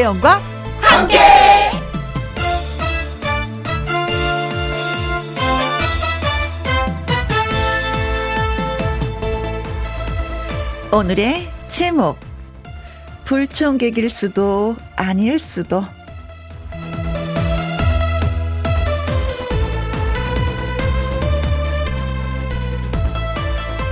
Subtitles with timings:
[0.00, 0.40] 김혜영과
[0.80, 1.18] 함께.
[10.90, 12.18] 오늘의 제목
[13.26, 15.84] 불청객일 수도 아닐 수도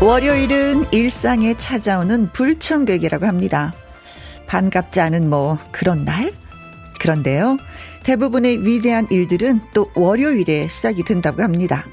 [0.01, 3.75] 월요일은 일상에 찾아오는 불청객이라고 합니다.
[4.49, 6.33] 반갑지 않은 뭐 그런 날?
[6.99, 7.59] 그런데요.
[8.03, 11.87] 대부분의 위대한 일들은 또 월요일에 시작이 된다고 합니다.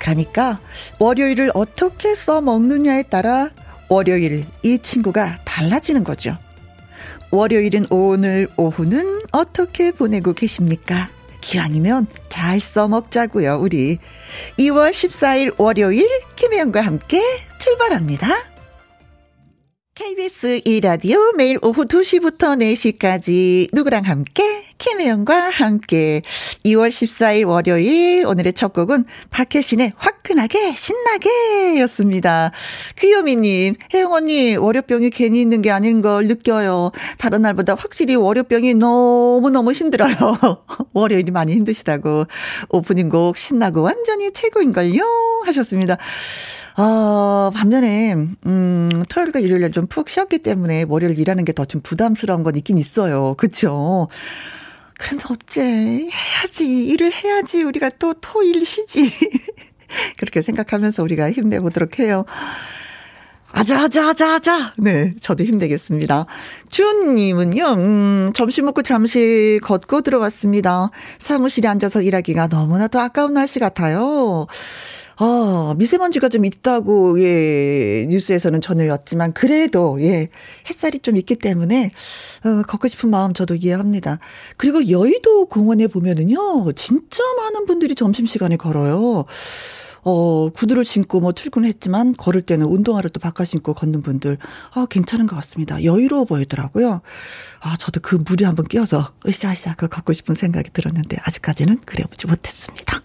[0.00, 0.60] 그러니까
[0.98, 3.50] 월요일을 어떻게 써먹느냐에 따라
[3.88, 6.38] 월요일 이 친구가 달라지는 거죠.
[7.30, 11.10] 월요일은 오늘 오후는 어떻게 보내고 계십니까?
[11.40, 13.98] 기왕이면 잘 써먹자고요, 우리.
[14.58, 17.22] 2월 14일 월요일 김혜영과 함께
[17.58, 18.28] 출발합니다.
[20.00, 26.22] KBS 1라디오 매일 오후 2시부터 4시까지 누구랑 함께 김혜영과 함께
[26.64, 32.50] 2월 14일 월요일 오늘의 첫 곡은 박혜신의 화끈하게 신나게 였습니다.
[32.96, 36.92] 귀요미님 혜영 언니 월요병이 괜히 있는 게 아닌 걸 느껴요.
[37.18, 40.14] 다른 날보다 확실히 월요병이 너무너무 힘들어요.
[40.94, 42.24] 월요일이 많이 힘드시다고
[42.70, 45.98] 오프닝 곡 신나고 완전히 최고인걸요 하셨습니다.
[46.82, 48.14] 아, 반면에,
[48.46, 52.78] 음, 토요일과 일요일에 좀 푹 쉬었기 때문에 월요일 일하는 게 더 좀 부담스러운 건 있긴
[52.78, 53.34] 있어요.
[53.36, 54.08] 그쵸?
[54.98, 55.60] 그런데 어째,
[56.10, 56.86] 해야지.
[56.86, 57.62] 일을 해야지.
[57.64, 59.10] 우리가 또 토 일 쉬지.
[60.18, 62.24] 그렇게 생각하면서 우리가 힘내보도록 해요.
[63.52, 64.72] 아자, 아자, 아자, 아자.
[64.78, 66.24] 네, 저도 힘내겠습니다.
[66.70, 70.90] 준님은요, 음, 점심 먹고 잠시 걷고 들어왔습니다.
[71.18, 74.46] 사무실에 앉아서 일하기가 너무나도 아까운 날씨 같아요.
[75.22, 80.28] 아, 미세먼지가 좀 있다고, 예, 뉴스에서는 전해왔지만, 그래도, 예,
[80.66, 81.90] 햇살이 좀 있기 때문에,
[82.42, 84.16] 어, 걷고 싶은 마음 저도 이해합니다.
[84.56, 89.26] 그리고 여의도 공원에 보면은요, 진짜 많은 분들이 점심시간에 걸어요.
[90.04, 94.38] 어, 구두를 신고 뭐 출근했지만 걸을 때는 운동화를 또 바꿔 신고 걷는 분들,
[94.72, 95.84] 아, 괜찮은 것 같습니다.
[95.84, 97.02] 여유로워 보이더라고요.
[97.60, 102.26] 아, 저도 그 물에 한번 끼어서 으쌰으쌰 그 걷고 싶은 생각이 들었는데, 아직까지는 그래 보지
[102.26, 103.02] 못했습니다.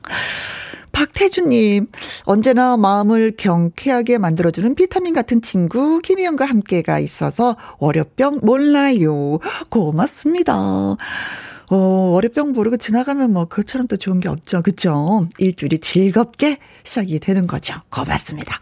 [0.96, 1.88] 박태주님,
[2.24, 9.40] 언제나 마음을 경쾌하게 만들어주는 비타민 같은 친구, 김희영과 함께가 있어서 월요병 몰라요.
[9.70, 10.56] 고맙습니다.
[10.56, 14.62] 어, 월요병 모르고 지나가면 뭐 그처럼 또 좋은 게 없죠.
[14.62, 15.28] 그쵸?
[15.38, 17.74] 일주일이 즐겁게 시작이 되는 거죠.
[17.90, 18.58] 고맙습니다.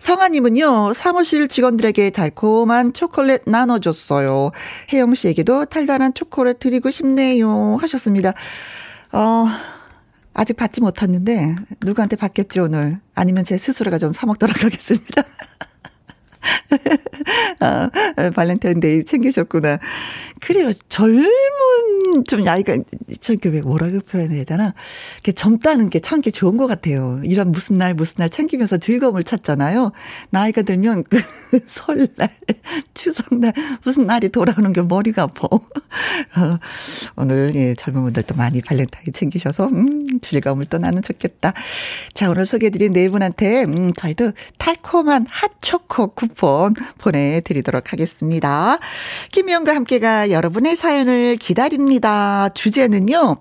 [0.00, 4.50] 성아님은요, 사무실 직원들에게 달콤한 초콜릿 나눠줬어요.
[4.92, 7.78] 혜영 씨에게도 달달한 초콜릿 드리고 싶네요.
[7.80, 8.32] 하셨습니다.
[9.12, 9.46] 어,
[10.34, 15.22] 아직 받지 못했는데 누구한테 받겠지 오늘 아니면 제 스스로가 좀 사먹도록 하겠습니다.
[17.60, 17.90] 아,
[18.34, 19.78] 발렌타인데이 챙기셨구나.
[20.40, 20.70] 그래요.
[20.88, 21.28] 젊은
[22.26, 22.76] 좀 나이가
[23.20, 24.74] 저게 왜 뭐라고 표현해야 되나?
[25.16, 27.20] 이렇게 젊다는 게 참 게 좋은 것 같아요.
[27.24, 29.92] 이런 무슨 날 무슨 날 챙기면서 즐거움을 찾잖아요.
[30.30, 31.20] 나이가 들면 그
[31.66, 32.30] 설날,
[32.94, 33.52] 추석날
[33.84, 35.48] 무슨 날이 돌아오는 게 머리가 아파.
[35.48, 35.60] 어,
[37.16, 41.52] 오늘 예, 젊은 분들도 많이 발렌타인 챙기셔서 음, 즐거움을 또 나는 좋겠다.
[42.14, 48.78] 자 오늘 소개해드린 네 분한테 음, 저희도 달콤한 핫초코 쿠폰 보내드리도록 하겠습니다.
[49.32, 52.48] 김희영과 함께가 여러분의 사연을 기다립니다.
[52.50, 53.36] 주제는요,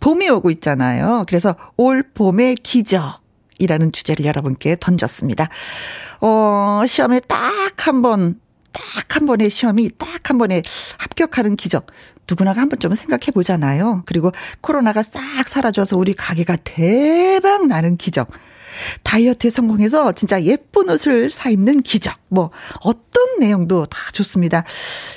[0.00, 1.24] 봄이 오고 있잖아요.
[1.28, 3.22] 그래서 올 봄의 기적
[3.58, 5.48] 이라는 주제를 여러분께 던졌습니다.
[6.20, 8.40] 어, 시험에 딱 한 번,
[8.72, 10.62] 딱 한 번의 시험이 딱 한 번에
[10.98, 11.86] 합격하는 기적.
[12.28, 14.02] 누구나가 한 번쯤은 생각해 보잖아요.
[14.04, 18.28] 그리고 코로나가 싹 사라져서 우리 가게가 대박 나는 기적.
[19.02, 22.14] 다이어트에 성공해서 진짜 예쁜 옷을 사 입는 기적.
[22.28, 22.50] 뭐
[22.80, 24.64] 어떤 내용도 다 좋습니다.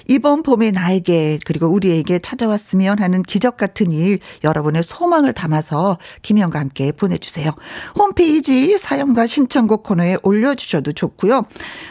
[0.08, 6.92] 이번 봄에 나에게 그리고 우리에게 찾아왔으면 하는 기적 같은 일 여러분의 소망을 담아서 김영과 함께
[6.92, 7.52] 보내주세요.
[7.98, 11.46] 홈페이지 사연과 신청곡 코너에 올려주셔도 좋고요.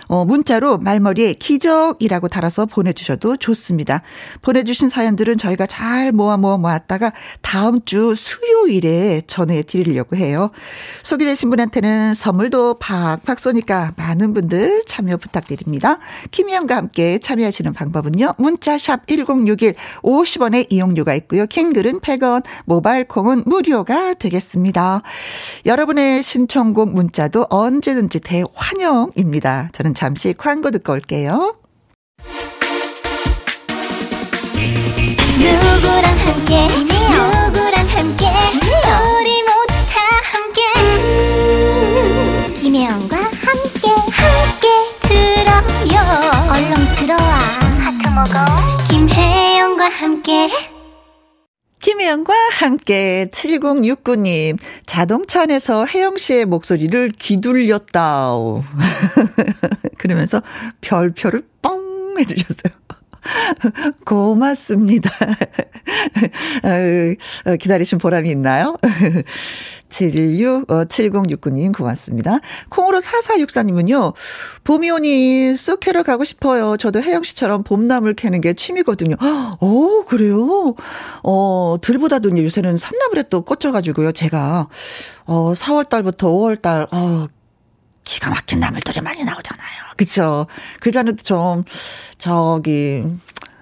[0.08, 4.02] 어, 문자로 말머리에 기적이라고 달아서 보내주셔도 좋습니다.
[4.42, 7.12] 보내주신 사연들은 저희가 잘 모아 모아 모았다가
[7.42, 10.50] 다음 주 수요일에 전해 드리려고 해요.
[11.02, 15.98] 소개되신 분한테는 선물도 팍팍 쏘니까 많은 분들 참여 부탁드립니다.
[16.30, 18.34] 김희영과 함께 참여하시는 방법은요.
[18.38, 21.46] 문자샵 1061 50원의 이용료가 있고요.
[21.46, 25.02] 킹글은 100원, 모바일 콩은 무료가 되겠습니다.
[25.66, 29.70] 여러분의 신청곡 문자도 언제든지 대환영입니다.
[29.72, 31.56] 저는 잠시 광고 듣고 올게요.
[35.38, 40.00] 누구랑 함께 누구랑 함께 우리 모두 다
[40.32, 43.29] 함께 음, 김혜영과
[47.10, 48.32] 들어와 하트 먹어
[48.88, 50.48] 김혜영과 함께
[51.80, 58.30] 김혜영과 함께 7069님 자동차 안에서 혜영 씨의 목소리를 귀둘렸다.
[59.98, 60.40] 그러면서
[60.82, 62.74] 별표를 뻥 해주셨어요.
[64.04, 65.10] 고맙습니다.
[67.46, 68.76] 어, 기다리신 보람이 있나요?
[69.90, 72.38] 76, 7069님 고맙습니다.
[72.68, 74.14] 콩으로 4464님은요,
[74.64, 76.76] 봄이 오니 쑥캐러 가고 싶어요.
[76.76, 79.16] 저도 혜영 씨처럼 봄나물 캐는 게 취미거든요.
[79.60, 80.74] 오, 그래요?
[81.24, 84.12] 어, 들보다도 요새는 산나물에 또 꽂혀가지고요.
[84.12, 84.68] 제가,
[85.26, 87.26] 어, 4월 달부터 5월 달, 어,
[88.04, 89.89] 기가 막힌 나물들이 많이 나오잖아요.
[90.00, 90.46] 그쵸?
[90.80, 91.62] 그 전에도 좀,
[92.16, 93.04] 저기,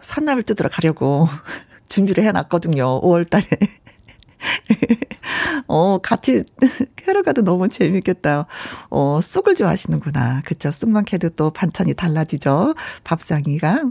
[0.00, 1.26] 산나물 뜯으러 가려고
[1.88, 3.00] 준비를 해놨거든요.
[3.00, 3.48] 5월 달에.
[5.66, 6.42] 어, 같이
[6.96, 8.46] 캐러 가도 너무 재밌겠다.
[8.90, 10.42] 어, 쑥을 좋아하시는구나.
[10.44, 10.70] 그쵸.
[10.70, 12.74] 쑥만 캐도 또 반찬이 달라지죠.
[13.04, 13.82] 밥상이가.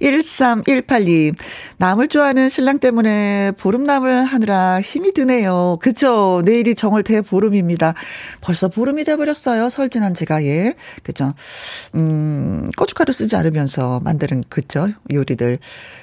[0.00, 1.32] 13182.
[1.78, 5.78] 나물 좋아하는 신랑 때문에 보름나물 하느라 힘이 드네요.
[5.80, 6.42] 그쵸.
[6.44, 7.94] 내일이 정월 대보름입니다.
[8.40, 9.70] 벌써 보름이 돼버렸어요.
[9.70, 10.74] 설진한 제가, 예.
[11.02, 11.34] 그죠.
[11.94, 14.88] 음, 고춧가루 쓰지 않으면서 만드는, 그쵸.
[15.12, 15.58] 요리들.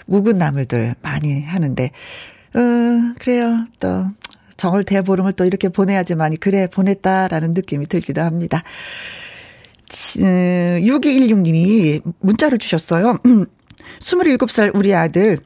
[0.08, 1.92] 묵은 나물들 많이 하는데.
[2.56, 3.68] 어, 그래요.
[3.80, 4.08] 또,
[4.58, 8.64] 정월 대보름을 또 이렇게 보내야지만이, 그래, 보냈다라는 느낌이 들기도 합니다.
[9.90, 13.20] 6216님이 문자를 주셨어요.
[14.00, 15.38] 27살 우리 아들,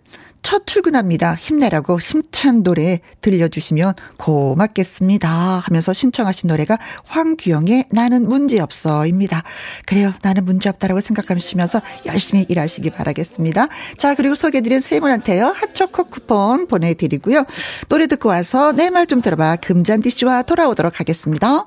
[0.41, 1.35] 첫 출근합니다.
[1.35, 5.29] 힘내라고 힘찬 노래 들려주시면 고맙겠습니다.
[5.29, 9.43] 하면서 신청하신 노래가 황규영의 나는 문제없어입니다.
[9.85, 10.13] 그래요.
[10.21, 13.67] 나는 문제없다라고 생각하시면서 열심히 일하시기 바라겠습니다.
[13.97, 15.45] 자, 그리고 소개해드린 세 분한테요.
[15.55, 17.45] 핫초코 쿠폰 보내드리고요.
[17.89, 19.55] 노래 듣고 와서 내 말 좀 들어봐.
[19.57, 21.65] 금잔디 씨와 돌아오도록 하겠습니다.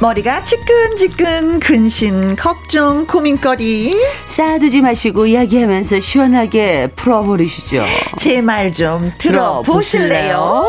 [0.00, 3.94] 머리가 지끈지끈 근심 걱정 고민거리.
[4.28, 7.84] 쌓아두지 마시고 이야기하면서 시원하게 풀어버리시죠.
[8.18, 10.64] 제 말 좀 들어보실래요?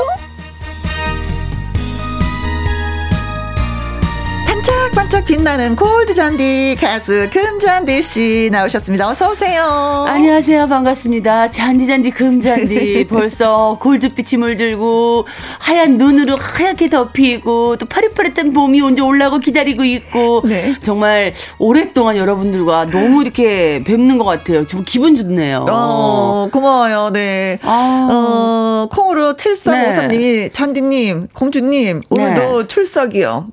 [4.61, 9.09] 반짝반짝 빛나는 골드 잔디 가수 금잔디 씨 나오셨습니다.
[9.09, 9.63] 어서 오세요.
[10.07, 10.67] 안녕하세요.
[10.67, 11.49] 반갑습니다.
[11.49, 15.25] 잔디 잔디 금잔디 벌써 골드빛이 물들고
[15.59, 20.75] 하얀 눈으로 하얗게 덮이고 또 파릇파릇한 봄이 언제 올라고 기다리고 있고 네.
[20.83, 24.67] 정말 오랫동안 여러분들과 너무 이렇게 뵙는 것 같아요.
[24.67, 25.65] 좀 기분 좋네요.
[25.71, 27.09] 어, 고마워요.
[27.13, 27.57] 네.
[27.63, 28.07] 아.
[28.11, 30.49] 어, 콩으로 7353님이 네.
[30.49, 32.67] 잔디님, 공주님 오늘도 네.
[32.67, 33.47] 출석이요.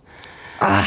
[0.61, 0.83] 아,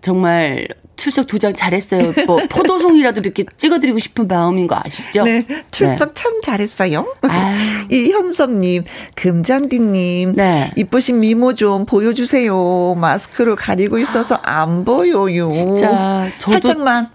[0.00, 2.12] 정말 출석 도장 잘했어요.
[2.26, 5.22] 뭐 포도송이라도 이렇게 찍어드리고 싶은 마음인 거 아시죠?
[5.22, 6.14] 네, 출석 네.
[6.14, 7.14] 참 잘했어요.
[7.90, 8.82] 이 현섭님,
[9.14, 10.70] 금잔디님, 네.
[10.76, 12.94] 이쁘신 미모 좀 보여주세요.
[12.96, 15.50] 마스크로 가리고 있어서 안 보여요.
[15.52, 17.08] 진짜 저도 살짝만,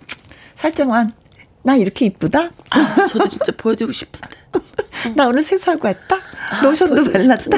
[0.56, 1.14] 살짝만.
[1.64, 2.52] 나 이렇게 이쁘다?
[2.70, 4.28] 아, 저도 진짜 보여드리고 싶은데.
[5.16, 6.18] 나 오늘 세수하고 왔다?
[6.62, 7.58] 로션도 아, 발랐다?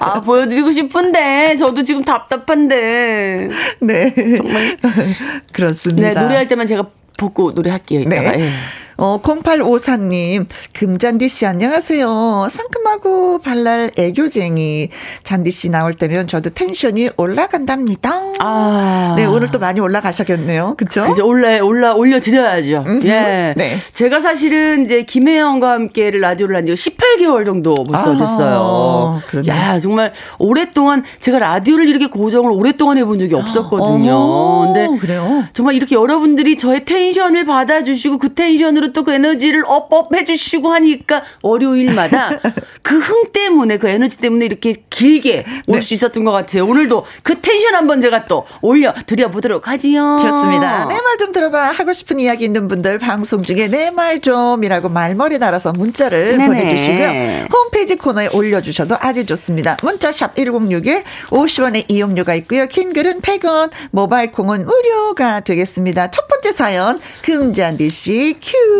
[0.00, 3.48] 아, 보여드리고 싶은데, 저도 지금 답답한데.
[3.80, 4.14] 네.
[4.36, 4.76] 정말.
[5.52, 6.08] 그렇습니다.
[6.14, 6.86] 네, 노래할 때만 제가
[7.18, 8.32] 보고 노래할게요, 이따가.
[8.32, 8.44] 네.
[8.44, 8.50] 예.
[8.96, 12.46] 어, 0854님, 금잔디 씨 안녕하세요.
[12.48, 14.88] 상큼하고 발랄 애교쟁이.
[15.24, 18.12] 잔디 씨 나올 때면 저도 텐션이 올라간답니다.
[18.38, 19.14] 아.
[19.16, 20.74] 네, 오늘 또 많이 올라가셨겠네요.
[20.76, 21.08] 그쵸?
[21.12, 22.84] 이제 올라, 올라, 올려드려야죠.
[23.04, 23.54] 예.
[23.56, 23.76] 네.
[23.92, 29.22] 제가 사실은 이제 김혜영과 함께를 라디오를 한 지가 18개월 정도 벌써 아, 됐어요.
[29.26, 29.48] 그러네.
[29.48, 34.12] 야, 정말 오랫동안 제가 라디오를 이렇게 고정을 오랫동안 해본 적이 없었거든요.
[34.14, 35.44] 어, 근데 그래요?
[35.52, 40.72] 정말 이렇게 여러분들이 저의 텐션을 받아주시고 그 텐션으로 오늘은 또 그 에너지를 up up 해주시고
[40.72, 42.30] 하니까 월요일마다
[42.82, 45.94] 그 흥 때문에 그 에너지 때문에 이렇게 길게 올수 네.
[45.94, 46.66] 있었던 것 같아요.
[46.66, 50.16] 오늘도 그 텐션 한번 제가 또 올려 드려보도록 하지요.
[50.20, 50.86] 좋습니다.
[50.88, 55.38] 내 말 좀 들어봐 하고 싶은 이야기 있는 분들 방송 중에 내 말 좀이라고 말머리
[55.38, 56.46] 달아서 문자를 네네.
[56.46, 57.46] 보내주시고요.
[57.52, 59.76] 홈페이지 코너에 올려주셔도 아주 좋습니다.
[59.82, 62.66] 문자샵 1061 50원의 이용료가 있고요.
[62.66, 66.10] 긴 글은 100원 모바일 콩은 무료가 되겠습니다.
[66.10, 68.73] 첫 번째 사연 금잔디 씨 큐.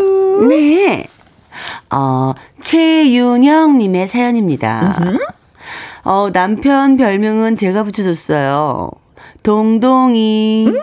[0.49, 1.07] 네.
[1.91, 4.97] 어, 최윤영님의 사연입니다.
[6.05, 8.91] 어, 남편 별명은 제가 붙여줬어요.
[9.43, 10.67] 동동이.
[10.69, 10.81] 응?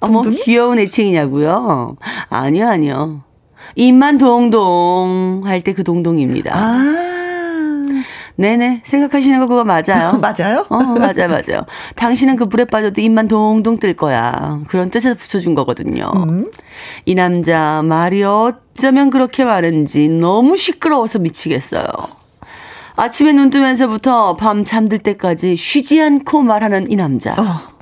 [0.00, 0.36] 어머, 동동이?
[0.44, 1.96] 귀여운 애칭이냐고요?
[2.28, 3.22] 아니요, 아니요.
[3.76, 6.50] 입만 동동 할 때 그 동동입니다.
[6.54, 7.08] 아.
[8.36, 8.82] 네네.
[8.84, 10.18] 생각하시는 거 그거 맞아요.
[10.22, 10.66] 맞아요?
[10.68, 11.66] 어, 맞아요, 맞아요.
[11.96, 14.60] 당신은 그 불에 빠져도 입만 동동 뜰 거야.
[14.68, 16.10] 그런 뜻에서 붙여준 거거든요.
[16.16, 16.50] 음.
[17.04, 21.86] 이 남자 말이 어쩌면 그렇게 많은지 너무 시끄러워서 미치겠어요.
[22.96, 27.32] 아침에 눈 뜨면서부터 밤 잠들 때까지 쉬지 않고 말하는 이 남자.
[27.32, 27.72] 어.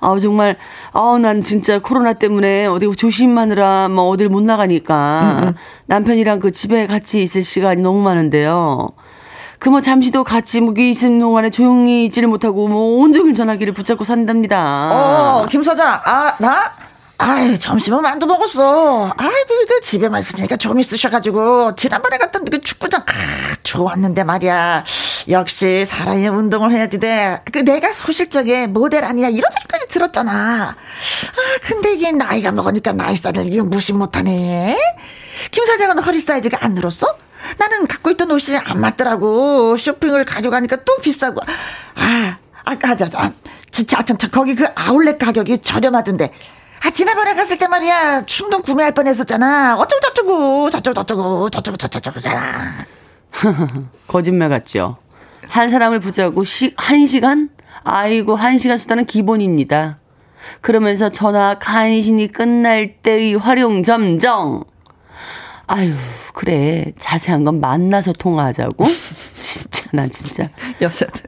[0.00, 0.56] 아우 정말
[0.92, 5.54] 아우 난 진짜 코로나 때문에 어디 조심하느라 뭐 어딜 못 나가니까 음, 음.
[5.86, 8.90] 남편이랑 그 집에 같이 있을 시간이 너무 많은데요.
[9.60, 14.90] 그뭐 잠시도 같이 무기 있는 동안에 조용히 있지를 못하고 뭐 온종일 전화기를 붙잡고 산답니다.
[14.90, 16.72] 어, 김 사장, 아 나?
[17.18, 19.12] 아이, 점심은 만두 먹었어.
[19.14, 24.84] 아이고, 그 집에만 있으니까 좀 있으셔가지고, 지난번에 갔던 그 축구장, 아, 좋았는데 말이야.
[25.28, 27.38] 역시 사람이 운동을 해야지 돼.
[27.52, 29.28] 그 내가 소실적에 모델 아니야.
[29.28, 30.70] 이런 소리까지 들었잖아.
[30.70, 30.74] 아,
[31.62, 34.78] 근데 이게 나이가 먹으니까 나이 살을 이거 무시 못하네.
[35.50, 37.18] 김 사장은 허리 사이즈가 안 늘었어?
[37.58, 39.76] 나는 갖고 있던 옷이 안 맞더라고.
[39.76, 41.40] 쇼핑을 가져가니까 또 비싸고.
[41.96, 43.32] 아, 아, 아, 자, 아,
[43.70, 46.32] 자, 자, 자, 거기 그 아울렛 가격이 저렴하던데.
[46.82, 48.24] 아, 지난번에 갔을 때 말이야.
[48.26, 49.76] 충동 구매할 뻔 했었잖아.
[49.76, 52.86] 어쩌고 저쩌고, 저쩌고 저쩌고, 저쩌고 저쩌고잖아.
[54.06, 54.96] 거짓말 같죠?
[55.48, 57.50] 한 사람을 붙잡고 시, 한 시간?
[57.84, 59.98] 아이고, 한 시간 수다는 기본입니다.
[60.60, 64.64] 그러면서 전화 간신히 끝날 때의 활용 점정.
[65.72, 65.94] 아유,
[66.34, 66.92] 그래.
[66.98, 68.84] 자세한 건 만나서 통화하자고?
[69.40, 70.48] 진짜, 나 진짜.
[70.80, 71.22] 여자들.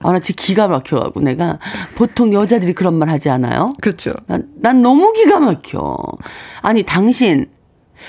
[0.00, 1.60] 아, 나 진짜 기가 막혀가고 내가
[1.94, 3.70] 보통 여자들이 그런 말 하지 않아요?
[3.80, 4.12] 그렇죠.
[4.26, 5.96] 난, 난 너무 기가 막혀.
[6.60, 7.48] 아니, 당신,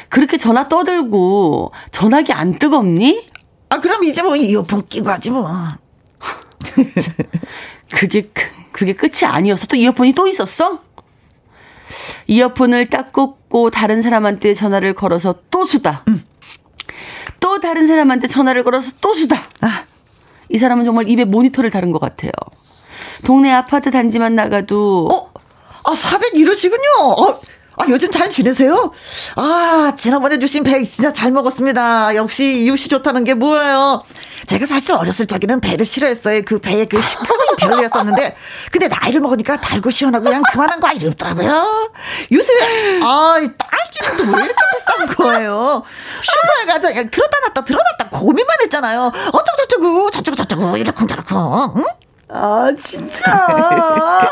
[0.09, 3.23] 그렇게 전화 떠들고 전화기 안 뜨겁니?
[3.69, 5.47] 아, 그럼 이제 뭐 이어폰 끼고 하지 뭐.
[7.93, 8.31] 그게,
[8.71, 9.67] 그게 끝이 아니었어?
[9.67, 10.79] 또 이어폰이 또 있었어?
[12.27, 16.03] 이어폰을 딱 꽂고 다른 사람한테 전화를 걸어서 또 수다.
[16.07, 16.23] 음.
[17.39, 19.43] 또 다른 사람한테 전화를 걸어서 또 수다.
[19.61, 19.83] 아.
[20.49, 22.31] 이 사람은 정말 입에 모니터를 다른 것 같아요.
[23.25, 25.31] 동네 아파트 단지만 나가도 어?
[25.83, 26.81] 아, 400 이러시군요.
[26.99, 27.39] 어,
[27.77, 28.91] 아, 요즘 잘 지내세요?
[29.35, 32.15] 아, 지난번에 주신 배 진짜 잘 먹었습니다.
[32.15, 34.03] 역시 이웃이 좋다는 게 뭐예요?
[34.47, 36.41] 제가 사실 어렸을 적에는 배를 싫어했어요.
[36.45, 38.35] 그 배에 그 식감이 별로였었는데,
[38.71, 41.91] 근데 나이를 먹으니까 달고 시원하고 그냥 그만한 거 아니었더라고요.
[42.31, 45.83] 요즘에, 아, 딸기는 또 왜 이렇게 비싼 거예요?
[46.21, 49.11] 슈퍼에 가서 그냥 들었다 놨다 들었다 놨다 고민만 했잖아요.
[49.33, 51.83] 어쩌고저쩌고, 저쩌고저쩌고, 이렇쿵 저렇쿵, 응?
[52.29, 54.31] 아, 진짜.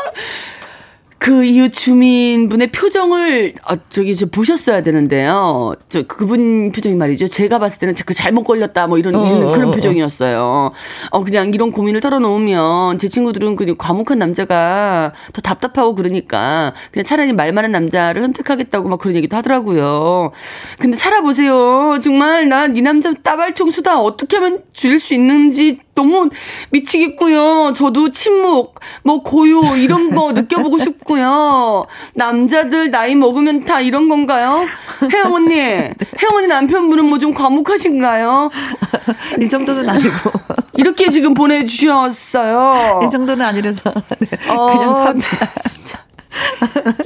[1.24, 5.74] 그 이후 주민분의 표정을 어, 저기 저 보셨어야 되는데요.
[5.88, 7.28] 저 그분 표정이 말이죠.
[7.28, 9.74] 제가 봤을 때는 그 잘못 걸렸다 뭐 이런, 어, 이런 그런 어, 어.
[9.74, 10.72] 표정이었어요.
[11.12, 17.32] 어 그냥 이런 고민을 털어놓으면 제 친구들은 그냥 과묵한 남자가 더 답답하고 그러니까 그냥 차라리
[17.32, 20.32] 말 많은 남자를 선택하겠다고 막 그런 얘기도 하더라고요.
[20.78, 22.00] 근데 살아보세요.
[22.02, 26.28] 정말 난이 남자 따발총 수다 어떻게 하면 줄일 수 있는지 너무
[26.70, 27.72] 미치겠고요.
[27.74, 31.86] 저도 침묵, 뭐 고요 이런 거 느껴보고 싶고 요.
[32.14, 34.64] 남자들 나이 먹으면 다 이런 건가요?
[35.12, 38.50] 혜영 언니, 혜영 언니 남편분은 뭐 좀 과묵하신가요?
[39.40, 40.10] 이 정도는 아니고
[40.74, 43.00] 이렇게 지금 보내주셨어요.
[43.06, 45.28] 이 정도는 아니라서 네, 어, 그냥 삽니다.
[45.68, 45.98] 진짜.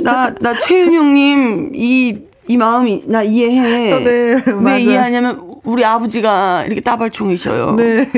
[0.01, 3.93] 나, 나 최윤영님, 이, 이 마음이, 나 이해해.
[3.93, 4.77] 어, 네, 왜 맞아.
[4.79, 7.77] 이해하냐면, 우리 아버지가 이렇게 따발총이셔요.
[7.77, 8.09] 네.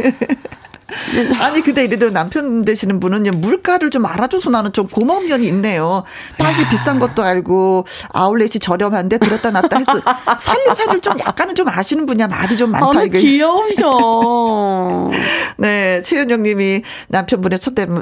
[1.40, 6.04] 아니 근데 이래도 남편 되시는 분은 물가를 좀 알아줘서 나는 좀 고마운 면이 있네요.
[6.38, 9.92] 딸기 비싼 것도 알고 아울렛이 저렴한데 들었다 놨다 해서
[10.38, 13.18] 살림살이를 좀 약간은 좀 아시는 분이야 말이 좀 많다 아, 이게.
[13.20, 15.08] 귀여우셔.
[15.58, 17.58] 네 최윤영님이 남편분의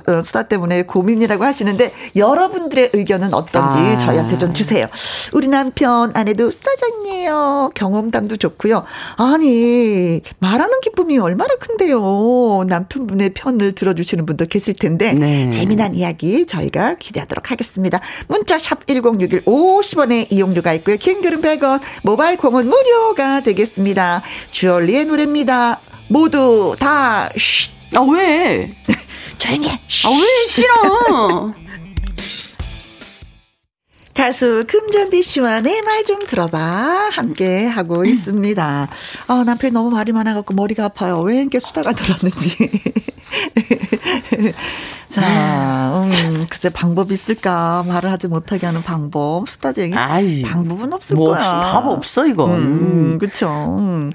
[0.07, 3.99] 어, 수다 때문에 고민이라고 하시는데 여러분들의 의견은 어떤지 아.
[3.99, 4.87] 저희한테 좀 주세요.
[5.33, 7.73] 우리 남편 아내도 수다장이에요.
[7.75, 8.85] 경험담도 좋고요.
[9.17, 12.65] 아니 말하는 기쁨이 얼마나 큰데요.
[12.69, 15.51] 남 편분의 편을 들어주시는 분도 계실 텐데 네.
[15.51, 18.01] 재미난 이야기 저희가 기대하도록 하겠습니다.
[18.29, 20.97] 문자 샵 1061 50원의 이용료가 있고요.
[20.97, 24.23] 킹글은 100원 모바일 콩은 무료가 되겠습니다.
[24.51, 25.81] 주얼리의 노래입니다.
[26.09, 27.73] 모두 다 쉿.
[27.95, 28.75] 아 왜?
[29.39, 29.81] 조용히 해.
[30.05, 31.55] 아왜 싫어?
[34.23, 38.89] 가수 금잔디 씨와 내 말 좀 들어봐 함께 하고 있습니다.
[39.29, 41.21] 아 남편이 너무 말이 많아갖고 머리가 아파요.
[41.21, 42.57] 왜 이렇게 수다가 들었는지.
[45.09, 47.85] 자, 음, 글쎄 방법 있을까?
[47.89, 49.49] 말을 하지 못하게 하는 방법.
[49.49, 49.95] 수다쟁이.
[49.95, 51.43] 아이, 방법은 없을 뭐 거야.
[51.73, 52.51] 답 없어 이건.
[52.51, 53.49] 음, 그렇죠.
[53.79, 54.13] 음.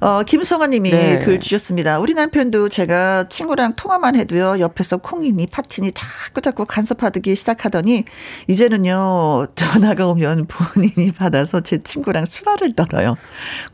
[0.00, 1.18] 어, 김성아 님이 네.
[1.18, 1.98] 글 주셨습니다.
[1.98, 8.04] 우리 남편도 제가 친구랑 통화만 해도요, 옆에서 콩이니 파티니 자꾸 자꾸 간섭하기 시작하더니,
[8.46, 13.16] 이제는요, 전화가 오면 본인이 받아서 제 친구랑 수다를 떨어요.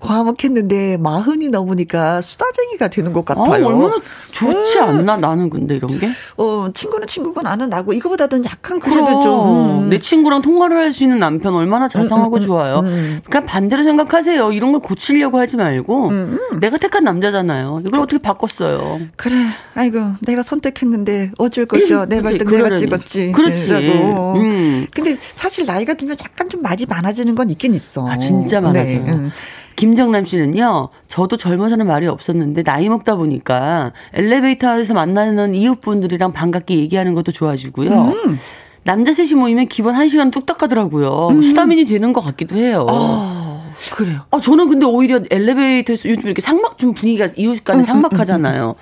[0.00, 3.66] 과묵했는데, 마흔이 넘으니까 수다쟁이가 되는 것 같아요.
[3.66, 3.96] 아, 얼마나
[4.32, 4.82] 좋지 음.
[4.82, 6.08] 않나, 나는 근데 이런 게?
[6.38, 9.84] 어, 친구는 친구고 나는 나고, 이거보다는 약간 그래도 그럼, 좀.
[9.84, 9.90] 음.
[9.90, 12.80] 내 친구랑 통화를 할 수 있는 남편 얼마나 자상하고 음, 음, 음 좋아요.
[12.82, 14.52] 그러니까 반대로 생각하세요.
[14.52, 16.60] 이런 걸 고치려고 하지 말고, 음, 음.
[16.60, 17.82] 내가 택한 남자잖아요.
[17.86, 19.00] 이걸 어떻게 바꿨어요?
[19.16, 19.34] 그래.
[19.74, 22.06] 아이고, 내가 선택했는데 어쩔 것이요.
[22.06, 23.32] 내 발등 내가 찍었지.
[23.32, 23.70] 그렇지.
[23.70, 24.34] 라고.
[24.34, 24.86] 음.
[24.92, 28.08] 근데 사실 나이가 들면 약간 좀 말이 많아지는 건 있긴 있어.
[28.08, 29.02] 아, 진짜 많아져요.
[29.02, 29.12] 네.
[29.12, 29.30] 음.
[29.76, 37.32] 김정남 씨는요, 저도 젊어서는 말이 없었는데, 나이 먹다 보니까 엘리베이터에서 만나는 이웃분들이랑 반갑게 얘기하는 것도
[37.32, 37.90] 좋아지고요.
[37.90, 38.38] 음.
[38.84, 41.28] 남자 셋이 모이면 기본 1시간 뚝딱 가더라고요.
[41.30, 41.42] 음.
[41.42, 42.86] 수다민이 되는 것 같기도 해요.
[42.90, 42.94] 어,
[43.90, 44.20] 그래요.
[44.30, 48.74] 아, 저는 근데 오히려 엘리베이터에서 요즘 이렇게 상막 좀 분위기가 이웃 간에 음, 음, 상막하잖아요.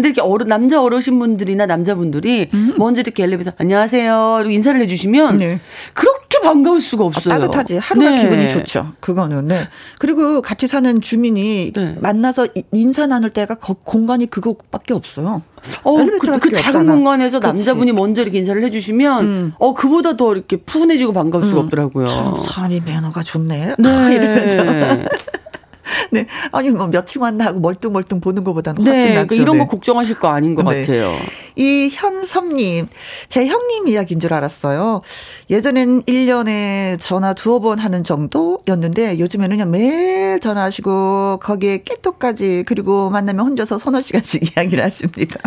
[0.00, 2.74] 근데 이렇게 어른 남자 어르신분들이나 남자분들이 음.
[2.78, 5.60] 먼저 이렇게 엘리베이터 안녕하세요 이렇게 인사를 해주시면 네.
[5.92, 7.34] 그렇게 반가울 수가 없어요.
[7.34, 7.76] 아, 따뜻하지.
[7.76, 8.22] 하루가 네.
[8.22, 8.92] 기분이 좋죠.
[9.00, 9.48] 그거는.
[9.48, 9.68] 네.
[9.98, 11.96] 그리고 같이 사는 주민이 네.
[12.00, 15.42] 만나서 인사 나눌 때가 공간이 그거밖에 없어요.
[15.82, 19.52] 어, 그, 그 작은 공간에서 남자분이 먼저 이렇게 인사를 해주시면, 음.
[19.58, 21.64] 어, 그보다 더 이렇게 푸근해지고 반가울 수가 음.
[21.66, 22.06] 없더라고요.
[22.06, 23.74] 참, 사람이 매너가 좋네.
[23.78, 24.14] 네.
[24.14, 25.08] 이러면서.
[26.12, 26.26] 네.
[26.52, 29.28] 아니, 뭐, 며칠 만나 하고 멀뚱멀뚱 보는 것보다는 훨씬 네, 낫죠.
[29.28, 29.68] 그러니까 이런 거 네.
[29.70, 30.80] 걱정하실 거 아닌 것 네.
[30.80, 31.14] 같아요.
[31.56, 32.88] 이 현섭님,
[33.28, 35.02] 제 형님 이야기인 줄 알았어요.
[35.50, 43.46] 예전엔 1년에 전화 두어 번 하는 정도였는데, 요즘에는 그냥 매일 전화하시고, 거기에 깨톡까지, 그리고 만나면
[43.46, 45.38] 혼자서 서너 시간씩 이야기를 하십니다.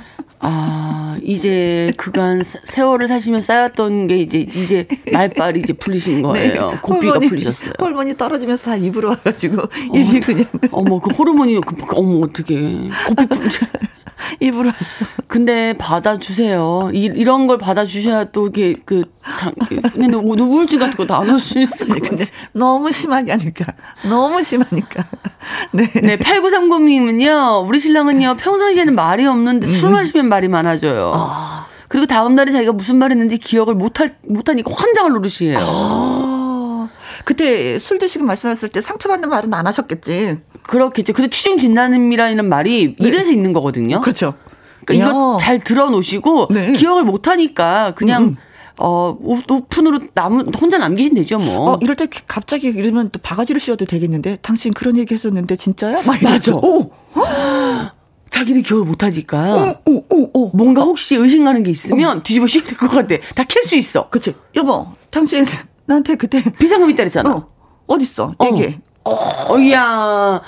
[0.46, 6.22] 아, 이제 그간 세월을 사시면 쌓였던 게 이제, 이제 말빨이 이제 풀리신 네.
[6.22, 6.72] 거예요.
[6.72, 6.78] 네.
[6.82, 7.74] 고삐가 호르몬이, 풀리셨어요.
[7.80, 10.46] 호르몬이 떨어지면서 다 입으로 와가지고, 어, 입이 그냥.
[10.72, 12.56] 어머, 그 호르몬이, 그, 어머, 어떻게.
[13.08, 13.50] 고삐 풀
[14.39, 15.06] 입으로 왔어.
[15.27, 16.92] 근데 받아주세요.
[16.94, 19.03] 이, 이런 걸 받아주셔야 또 이게 그,
[19.94, 22.25] 근데 우울증 같은 거 나눌 수 있을 것 같아요.
[22.53, 23.65] 너무 심하게 하니까.
[24.08, 25.06] 너무 심하니까.
[25.74, 25.88] 네.
[26.01, 29.94] 네, 8930님은요, 우리 신랑은요, 평상시에는 말이 없는데 술 음.
[29.94, 31.12] 마시면 말이 많아져요.
[31.15, 31.68] 아.
[31.88, 35.57] 그리고 다음 날에 자기가 무슨 말 했는지 기억을 못할, 못하니까 환장할 노릇이에요.
[35.59, 36.23] 아.
[37.24, 40.40] 그때 술 드시고 말씀하셨을 때 상처받는 말은 안 하셨겠지.
[40.64, 41.14] 그렇겠죠.
[41.14, 43.07] 근데 취중 진단음이라는 말이 네.
[43.07, 44.01] 이래서 있는 거거든요.
[44.01, 44.33] 그렇죠.
[44.86, 46.74] 그러니까 이거 잘 들어놓으시고 네.
[46.74, 48.38] 기억을 못 하니까 그냥 음.
[48.79, 51.74] 어, 우푼으로 남, 혼자 남기신 되죠, 뭐.
[51.74, 56.01] 어, 이럴 때 갑자기 이러면 또 바가지를 씌워도 되겠는데, 당신 그런 얘기 했었는데, 진짜야?
[56.01, 56.55] 맞아.
[56.55, 56.90] 오!
[58.31, 59.77] 자기는 기억을 못 하니까.
[59.86, 60.50] 오, 오, 오, 오.
[60.57, 62.24] 뭔가 혹시 의심 가는 게 있으면 어.
[62.24, 63.16] 뒤집어 씌울 것 같아.
[63.36, 64.09] 다 캘 수 있어.
[64.09, 64.33] 그치.
[64.55, 65.46] 여보, 당신
[65.94, 66.42] 나한테 그때.
[66.60, 67.29] 비상금 있다 그랬잖아.
[67.29, 67.48] 어.
[67.88, 68.36] 어딨어?
[68.46, 68.79] 얘기해.
[69.06, 69.14] 어,
[69.72, 70.42] 야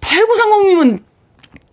[0.00, 1.02] 8930님은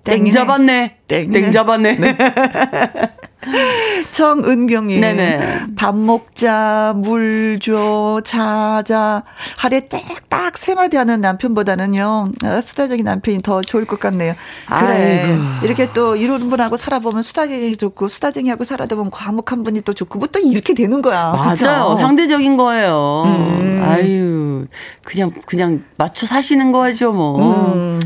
[0.05, 0.95] 땡 잡았네.
[1.07, 1.95] 땡, 땡 잡았네.
[1.95, 2.17] 네.
[4.11, 4.99] 정은경님.
[5.01, 5.61] 네네.
[5.75, 9.23] 밥 먹자, 물 줘, 자자.
[9.57, 14.33] 하루에 딱딱 세 마디 하는 남편보다는요, 아, 수다적인 남편이 더 좋을 것 같네요.
[14.67, 15.23] 그래.
[15.23, 15.65] 아이고.
[15.65, 20.29] 이렇게 또 이런 분하고 살아보면 수다쟁이 좋고, 수다쟁이하고 살아다 보면 과묵한 분이 또 좋고, 뭐
[20.31, 21.31] 또 이렇게 되는 거야.
[21.31, 21.53] 맞아요.
[21.53, 21.97] 그쵸?
[22.01, 23.23] 상대적인 거예요.
[23.25, 23.81] 음.
[23.83, 24.67] 아유,
[25.03, 27.73] 그냥, 그냥 맞춰 사시는 거죠, 뭐.
[27.73, 27.99] 음.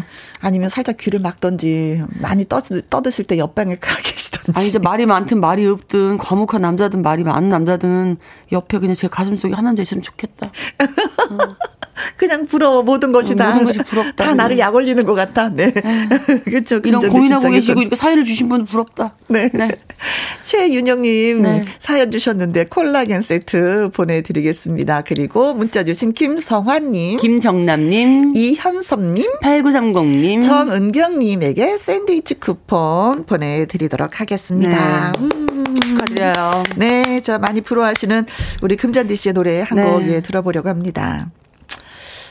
[0.44, 4.52] 아니면 살짝 귀를 막던지 많이 떠, 떠드실 때 옆방에 가 계시던지.
[4.56, 8.18] 아니 이제 말이 많든 말이 없든 과묵한 남자든 말이 많은 남자든
[8.52, 10.48] 옆에 그냥 제 가슴 속에 한 남자 있으면 좋겠다.
[10.48, 11.38] 어.
[12.18, 13.54] 그냥 부러워 모든 것이 다.
[13.54, 14.26] 모든 것이 부럽다.
[14.26, 15.50] 다 나를 약 올리는 것 같아.
[15.50, 15.72] 네.
[16.46, 16.80] 그렇죠.
[16.84, 19.16] 이런 고민하고 계시고 이렇게 사연을 주신 분 부럽다.
[19.28, 19.50] 네.
[19.54, 19.70] 네.
[20.44, 21.62] 최윤영님 네.
[21.80, 25.02] 사연 주셨는데 콜라겐 세트 보내드리겠습니다.
[25.02, 35.12] 그리고 문자 주신 김성환님, 김정남님, 이현섭님, 8930님, 정은경님에게 샌드위치 쿠폰 보내드리도록 하겠습니다.
[35.12, 35.20] 네.
[35.24, 35.44] 음.
[35.84, 36.64] 축하드려요.
[36.78, 38.26] 네, 자 많이 부러워하시는
[38.62, 40.16] 우리 금잔디 씨의 노래 한곡 네.
[40.16, 41.30] 예, 들어보려고 합니다.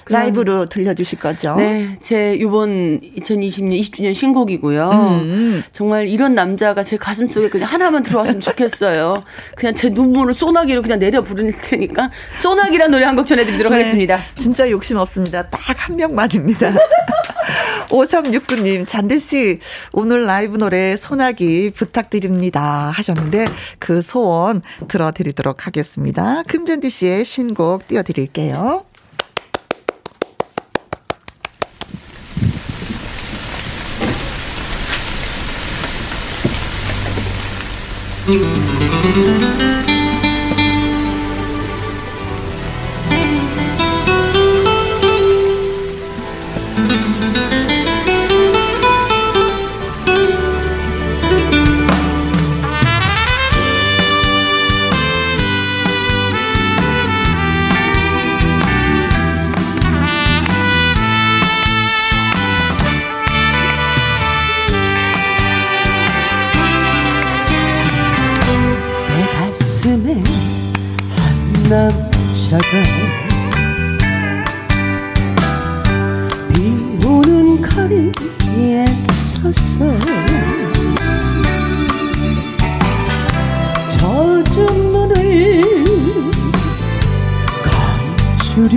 [0.08, 1.54] 라이브로 들려주실 거죠?
[1.56, 4.90] 네, 제 이번 2020년 20주년 신곡이고요.
[4.90, 5.62] 음.
[5.72, 9.22] 정말 이런 남자가 제 가슴 속에 그냥 하나만 들어왔으면 좋겠어요.
[9.56, 14.18] 그냥 제 눈물을 소나기로 그냥 내려 부를 테니까 소나기란 노래 한 곡 전해드리도록 네, 하겠습니다.
[14.36, 15.42] 진짜 욕심 없습니다.
[15.48, 16.72] 딱 한 명만입니다.
[17.90, 19.58] 5369님, 잔디씨,
[19.92, 22.90] 오늘 라이브 노래 소나기 부탁드립니다.
[22.94, 23.46] 하셨는데,
[23.78, 26.42] 그 소원 들어드리도록 하겠습니다.
[26.48, 28.84] 금잔디 씨의 신곡 띄워드릴게요.
[38.24, 39.71] Música 남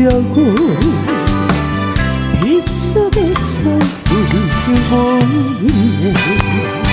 [0.06, 0.54] 감추려고
[2.44, 3.62] 빗속에서
[4.12, 5.20] 울고
[5.64, 6.85] 있네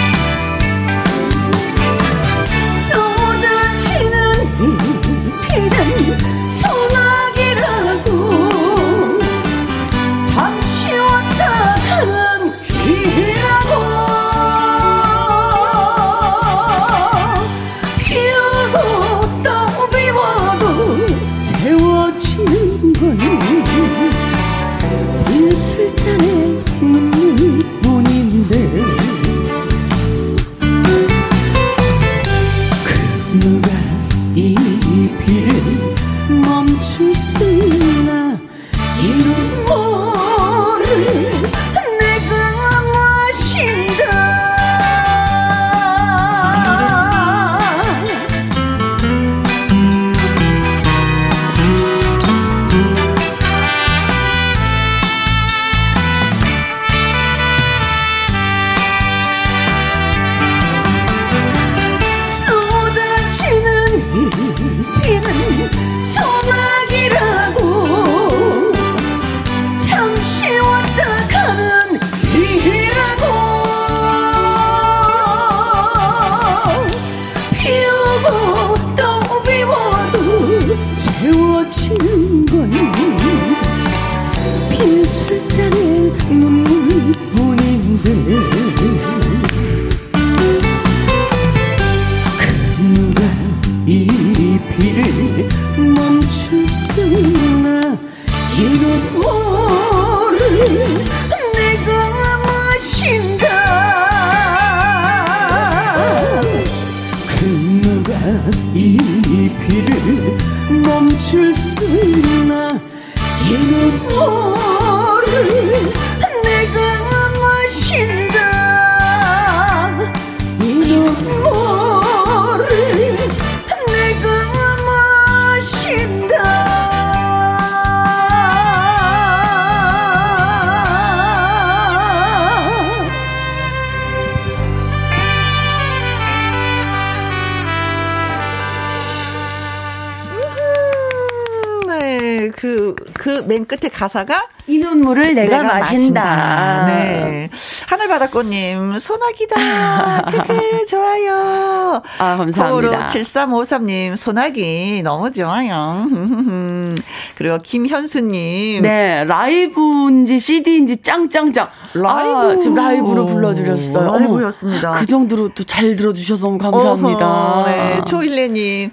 [143.53, 146.23] 맨 끝에 가사가 이 눈물을 내가, 내가 마신다.
[146.23, 146.87] 마신다.
[146.87, 147.51] 네.
[147.87, 150.23] 하늘바닷꽃님, 소나기다.
[150.23, 152.01] 크크, 좋아요.
[152.19, 153.07] 아, 감사합니다.
[153.09, 156.07] 7353님, 소나기 너무 좋아요.
[157.37, 158.81] 그리고 김현수님.
[158.83, 161.69] 네, 라이브인지 CD인지 짱짱짱.
[161.93, 162.53] 라이브.
[162.53, 164.07] 아, 지금 라이브로 불러드렸어요.
[164.19, 164.91] 라이브였습니다.
[164.93, 167.27] 어머, 그 정도로 또 잘 들어주셔서 너무 감사합니다.
[167.27, 168.91] 어허, 네, 초일레님.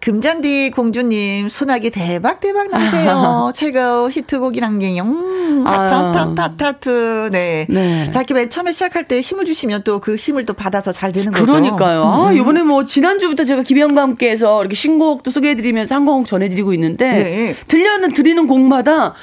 [0.00, 3.50] 금잔디 공주님, 소나기 대박 대박 나세요.
[3.54, 7.28] 최고 히트곡이란 게, 음, 아타타타타트.
[7.32, 7.66] 네.
[7.68, 8.10] 네.
[8.10, 11.30] 자, 이렇게 맨 처음에 시작할 때 힘을 주시면 또 그 힘을 또 받아서 잘 되는
[11.30, 11.44] 거죠.
[11.44, 12.04] 그러니까요.
[12.04, 12.68] 아, 이번에 음.
[12.68, 17.56] 뭐, 지난주부터 제가 김영과 함께 해서 이렇게 신곡도 소개해드리면서 한 곡 전해드리고 있는데, 네.
[17.68, 19.14] 들려는 드리는 곡마다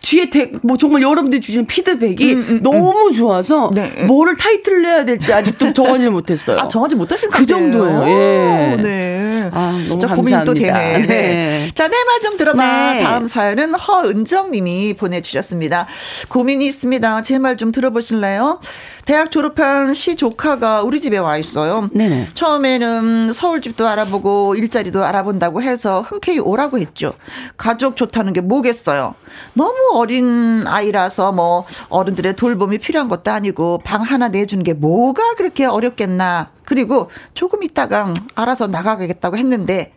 [0.00, 2.62] 뒤에 대, 뭐 정말 여러분들이 주신 피드백이 음, 음, 음.
[2.62, 3.12] 너무 음.
[3.12, 3.88] 좋아서 네.
[4.06, 6.56] 뭐를 타이틀을 내야 될지 아직도 정하지 못했어요.
[6.58, 8.08] 아 정하지 못하신 그 정도예요.
[8.08, 8.76] 예.
[8.82, 9.11] 네.
[9.52, 10.98] 아 너무 자, 고민이 또 되네.
[10.98, 11.06] 네.
[11.06, 11.70] 네.
[11.74, 12.92] 자 내 말 좀 들어봐.
[12.94, 13.02] 네.
[13.02, 15.86] 다음 사연은 허은정 님이 보내주셨습니다.
[16.28, 17.22] 고민이 있습니다.
[17.22, 18.60] 제 말 좀 들어보실래요?
[19.04, 21.88] 대학 졸업한 시 조카가 우리 집에 와 있어요.
[21.92, 22.28] 네네.
[22.34, 27.14] 처음에는 서울집도 알아보고 일자리도 알아본다고 해서 흔쾌히 오라고 했죠.
[27.56, 29.14] 가족 좋다는 게 뭐겠어요.
[29.54, 35.64] 너무 어린 아이라서 뭐 어른들의 돌봄이 필요한 것도 아니고 방 하나 내주는 게 뭐가 그렇게
[35.64, 36.50] 어렵겠나.
[36.64, 39.92] 그리고 조금 있다가 알아서 나가겠다고 했는데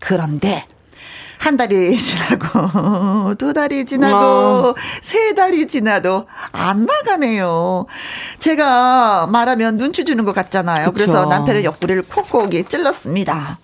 [0.00, 0.64] 그런데
[1.40, 4.16] 한 달이 지나고 두 달이 지나고
[4.68, 4.74] 와.
[5.00, 7.86] 세 달이 지나도 안 나가네요.
[8.38, 10.92] 제가 말하면 눈치 주는 것 같잖아요.
[10.92, 10.92] 그쵸.
[10.92, 13.58] 그래서 남편의 옆구리를 콕콕이 찔렀습니다.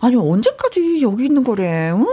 [0.00, 1.92] 아니 언제까지 여기 있는 거래?
[1.92, 2.04] 응?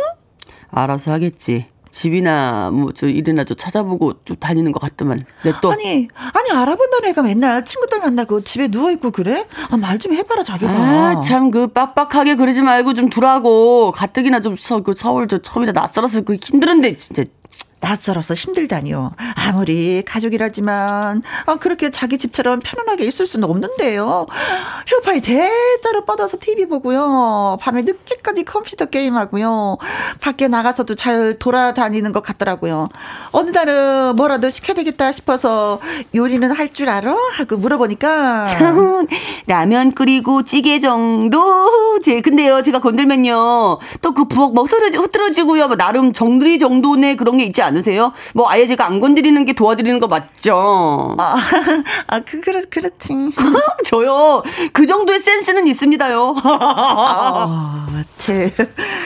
[0.69, 1.65] 알아서 하겠지.
[1.91, 5.19] 집이나 뭐저 일이나 좀 찾아보고 좀 다니는 것 같더만.
[5.43, 9.45] 네, 또 아니 아니 알아본다는 애가 맨날 친구들 만나고 집에 누워 있고 그래?
[9.69, 10.71] 아, 말 좀 해봐라 자기가.
[10.71, 15.73] 아, 참 그 빡빡하게 그러지 말고 좀 두라고 가뜩이나 좀 서, 그 서울 저 처음이라
[15.73, 17.23] 낯설어서 그 힘들은데 진짜.
[17.81, 19.11] 낯설어서 힘들다니요.
[19.35, 24.27] 아무리 가족이라지만 아, 그렇게 자기 집처럼 편안하게 있을 수는 없는데요.
[24.87, 27.57] 휴파에 대자로 뻗어서 TV 보고요.
[27.59, 29.77] 밤에 늦게까지 컴퓨터 게임하고요.
[30.21, 32.87] 밖에 나가서도 잘 돌아다니는 것 같더라고요.
[33.31, 35.79] 어느 날은 뭐라도 시켜야 되겠다 싶어서
[36.15, 37.13] 요리는 할 줄 알아?
[37.33, 38.47] 하고 물어보니까
[39.47, 45.75] 라면 끓이고 찌개 정도 제 근데요 제가 건들면요 또 그 부엌 뭐 흐트러지, 흐트러지고요 뭐
[45.75, 48.13] 나름 정들이 정도네 그런 게 있지 않 으세요?
[48.33, 51.15] 뭐 아예 제가 안 건드리는 게 도와드리는 거 맞죠?
[51.17, 51.35] 아,
[52.07, 53.13] 아 그, 그렇, 그렇지.
[53.85, 56.35] 저요 그 정도의 센스는 있습니다요.
[56.43, 58.53] 아, 제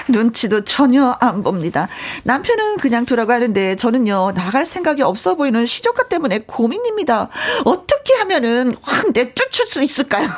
[0.08, 1.88] 눈치도 전혀 안 봅니다.
[2.23, 7.30] 남편은 그냥 두라고 하는데 저는요 나갈 생각이 없어 보이는 시조카 때문에 고민입니다.
[7.65, 10.30] 어떻게 하면은 확 내쫓을 수 있을까요?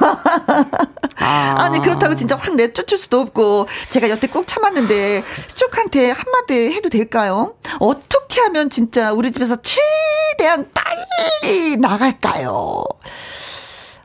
[1.20, 1.70] 아.
[1.70, 7.56] 니 그렇다고 진짜 확 내쫓을 수도 없고 제가 여태 꼭 참았는데 시조카한테 한마디 해도 될까요?
[7.80, 8.17] 어떻게
[8.48, 12.84] 하면 진짜 우리 집에서 최대한 빨리 나갈까요?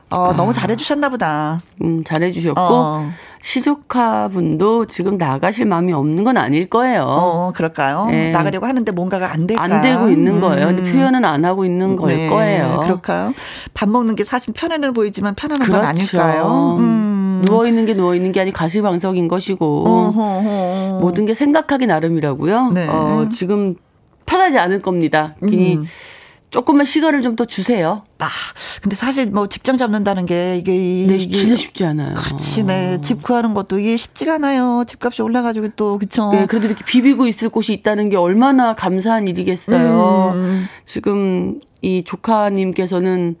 [0.09, 0.33] 어, 아.
[0.33, 1.61] 너무 잘해주셨나 보다.
[1.81, 2.59] 음, 잘해주셨고.
[2.61, 3.09] 어.
[3.41, 7.03] 시조카 분도 지금 나가실 마음이 없는 건 아닐 거예요.
[7.03, 8.05] 어, 그럴까요?
[8.09, 8.31] 네.
[8.31, 9.61] 나가려고 하는데 뭔가가 안 될까?
[9.61, 10.67] 안 되고 있는 거예요.
[10.67, 10.75] 음.
[10.77, 12.29] 근데 표현은 안 하고 있는 걸 네.
[12.29, 12.79] 거예요.
[12.83, 13.33] 그럴까요?
[13.73, 15.81] 밥 먹는 게 사실 편안해 보이지만 편안한 그렇죠.
[15.81, 16.77] 건 아닐까요?
[16.79, 17.43] 음.
[17.45, 20.99] 누워 있는 게 누워 있는 게 아니 가시방석인 것이고 어허허.
[21.01, 22.69] 모든 게 생각하기 나름이라고요.
[22.69, 22.87] 네.
[22.87, 23.75] 어, 지금
[24.25, 25.35] 편하지 않을 겁니다.
[25.43, 25.85] 음.
[26.53, 28.03] 조금만 시간을 좀 더 주세요.
[28.19, 28.27] 아,
[28.83, 32.13] 근데 사실 뭐 직장 잡는다는 게 이게 네, 이게 진짜 쉽지 않아요.
[32.13, 33.01] 그렇지, 네.
[33.01, 34.83] 집 구하는 것도 이게 쉽지가 않아요.
[34.85, 36.29] 집값이 올라가지고 또 그쵸.
[36.31, 40.33] 네, 그래도 이렇게 비비고 있을 곳이 있다는 게 얼마나 감사한 일이겠어요.
[40.35, 40.67] 음.
[40.85, 43.35] 지금 이 조카님께서는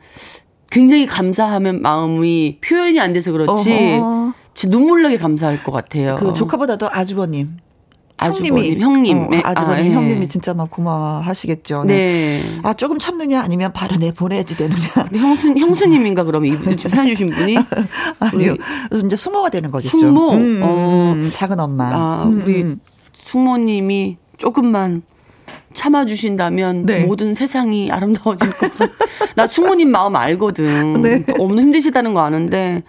[0.71, 3.99] 굉장히 감사하면 마음이 표현이 안 돼서 그렇지.
[4.01, 4.33] 어허.
[4.69, 6.15] 눈물 나게 감사할 것 같아요.
[6.15, 7.57] 그 조카보다도 아주버님.
[8.19, 9.41] 형님이 형님 어, 네.
[9.43, 9.91] 아주버님 아, 네.
[9.93, 11.83] 형님이 진짜 막 고마워하시겠죠.
[11.85, 11.95] 네.
[11.95, 12.41] 네.
[12.63, 14.79] 아 조금 참느냐 아니면 바로 내 보내야지 되느냐.
[15.13, 17.57] 형수 형수님인가 그러면 이분 사연 주신 분이
[18.19, 18.55] 아니요.
[19.05, 19.97] 이제 수모가 되는 거겠죠.
[19.97, 20.31] 숙모.
[20.33, 21.13] 음, 음, 어.
[21.15, 21.89] 음, 작은 엄마.
[21.93, 22.79] 아 우리 음.
[23.13, 25.01] 숙모님이 조금만
[25.73, 27.05] 참아주신다면 네.
[27.05, 28.93] 모든 세상이 아름다워질 것 같아.
[29.35, 30.93] 나 숙모님 마음 알거든.
[31.01, 31.25] 네.
[31.37, 32.83] 너무 힘드시다는 거 아는데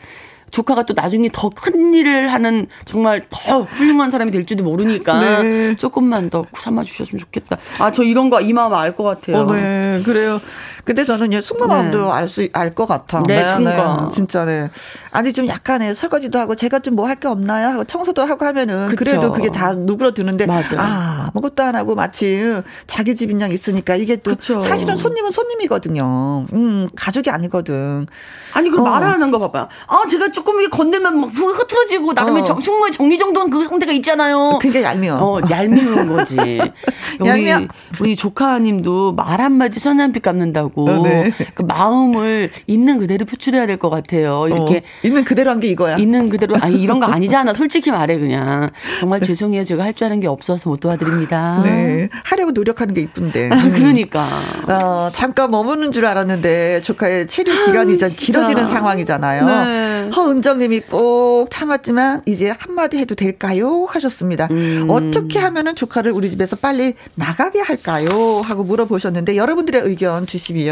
[0.50, 5.74] 조카가 또 나중에 더 큰 일을 하는 정말 더 훌륭한 사람이 될지도 모르니까 네.
[5.76, 7.58] 조금만 더 참아주셨으면 좋겠다.
[7.78, 9.38] 아, 저 이런 거 이 마음 알 것 같아요.
[9.38, 10.40] 어, 네, 그래요.
[10.84, 12.10] 근데 저는 이 숙모마음도 네.
[12.10, 13.22] 알수 알 것 같아.
[13.26, 13.76] 네, 네, 네,
[14.12, 14.68] 진짜 네.
[15.12, 17.68] 아니 좀 약간의 설거지도 하고 제가 좀 뭐 할 게 없나요?
[17.68, 18.96] 하고 청소도 하고 하면은 그쵸.
[19.04, 20.76] 그래도 그게 다 누그러드는데 맞아.
[20.78, 24.58] 아 아무것도 안 하고 마치 자기 집인 양 있으니까 이게 또 그쵸.
[24.60, 26.46] 사실은 손님은 손님이거든요.
[26.52, 28.06] 음 가족이 아니거든.
[28.52, 28.84] 아니 그 어.
[28.84, 29.68] 말하는 거 봐봐요.
[29.86, 32.58] 아 제가 조금 이게 건들면 막 흐트러지고 나름의 어.
[32.58, 34.58] 충분히 정리정돈 그 상태가 있잖아요.
[34.60, 35.18] 그게 얄미워.
[35.20, 36.36] 어 얄미운 거지.
[37.20, 37.52] 우리
[38.00, 41.32] 우리 조카님도 말 한마디 선한빛 갚는다고 어, 네.
[41.54, 44.46] 그 마음을 있는 그대로 표출해야 될 것 같아요.
[44.48, 45.96] 이렇게 어, 있는 그대로 한 게 이거야.
[45.96, 47.54] 있는 그대로 아니 이런 거 아니잖아.
[47.54, 49.64] 솔직히 말해 그냥 정말 죄송해요.
[49.64, 51.60] 제가 할 줄 아는 게 없어서 못 도와드립니다.
[51.64, 53.50] 네 하려고 노력하는 게 이쁜데.
[53.52, 54.26] 아, 그러니까.
[54.68, 59.46] 어, 잠깐 머무는 줄 알았는데 조카의 체류 기간이 좀 길어지는 상황이잖아요.
[59.46, 60.10] 네.
[60.14, 63.86] 허은정님이 꼭 참았지만 이제 한마디 해도 될까요?
[63.88, 64.48] 하셨습니다.
[64.50, 64.86] 음.
[64.88, 68.06] 어떻게 하면은 조카를 우리 집에서 빨리 나가게 할까요?
[68.44, 70.63] 하고 물어보셨는데 여러분들의 의견 주시면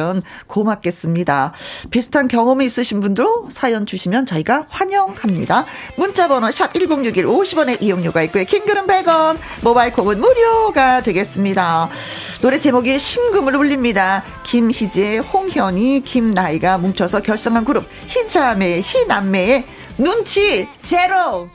[0.47, 1.53] 고맙겠습니다.
[1.91, 5.65] 비슷한 경험이 있으신 분들 사연 주시면 저희가 환영합니다.
[5.97, 8.45] 문자번호 샵 1061 50원의 이용료가 있고요.
[8.45, 11.89] 킹글은 100원, 모바일 콩은 무료가 되겠습니다.
[12.41, 14.25] 노래 제목이 심금을 울립니다.
[14.45, 19.65] 김희재, 홍현이, 김나이가 뭉쳐서 결성한 그룹 희자매, 희남매의
[19.99, 21.49] 눈치 제로.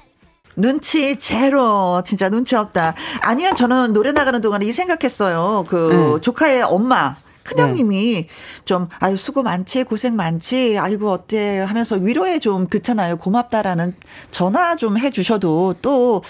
[0.56, 2.02] 눈치 제로.
[2.06, 2.96] 진짜 눈치 없다.
[3.22, 5.66] 아니요, 저는 노래 나가는 동안에 이 생각했어요.
[5.68, 6.22] 그 네.
[6.22, 7.16] 조카의 엄마.
[7.48, 8.28] 큰형님이 네.
[8.66, 13.96] 좀 아유 수고 많지 고생 많지 아이고 어때 하면서 위로에 좀 그렇잖아요 고맙다라는
[14.32, 16.22] 전화 좀 해주셔도 또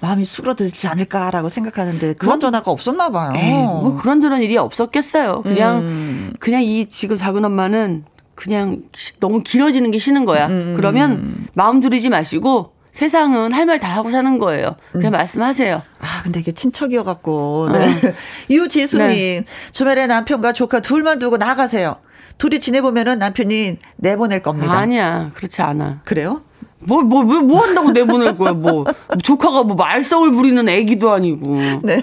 [0.00, 3.34] 마음이 수그러들지 않을까라고 생각하는데 그런 뭐, 전화가 없었나 봐요.
[3.36, 5.42] 에이, 뭐 그런 저런 일이 없었겠어요.
[5.42, 6.32] 그냥 음.
[6.40, 8.82] 그냥 이 지금 작은 엄마는 그냥
[9.20, 10.46] 너무 길어지는 게 싫은 거야.
[10.46, 10.72] 음.
[10.74, 14.76] 그러면 마음 졸이지 마시고 세상은 할 말 다 하고 사는 거예요.
[14.92, 15.12] 그냥 음.
[15.12, 15.82] 말씀하세요.
[16.00, 17.68] 아, 근데 이게 친척이어갖고.
[17.72, 17.78] 네.
[17.78, 18.12] 어.
[18.50, 19.44] 유지수님, 네.
[19.72, 21.96] 주말에 남편과 조카 둘만 두고 나가세요.
[22.38, 24.72] 둘이 지내보면은 남편이 내보낼 겁니다.
[24.78, 25.30] 아니야.
[25.34, 26.00] 그렇지 않아.
[26.04, 26.42] 그래요?
[26.82, 28.84] 뭐, 뭐, 뭐, 뭐 한다고 내보낼 거야, 뭐.
[29.22, 31.58] 조카가 뭐 말썽을 부리는 애기도 아니고.
[31.82, 32.02] 네.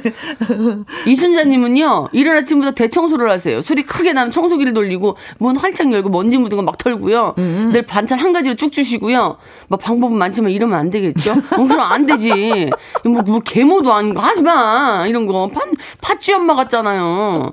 [1.08, 3.62] 이순자님은요, 이른 아침부터 대청소를 하세요.
[3.62, 7.34] 소리 크게 나는 청소기를 돌리고, 문 활짝 열고, 먼지 묻은 거 막 털고요.
[7.38, 7.70] 음.
[7.72, 9.38] 늘 반찬 한 가지로 쭉 주시고요.
[9.70, 11.32] 뭐 방법은 많지만 이러면 안 되겠죠?
[11.32, 12.70] 어, 그럼 안 되지.
[13.06, 15.06] 뭐, 뭐, 계모도 아니고, 하지 마.
[15.08, 15.50] 이런 거.
[15.54, 17.52] 판, 팥쥐 엄마 같잖아요.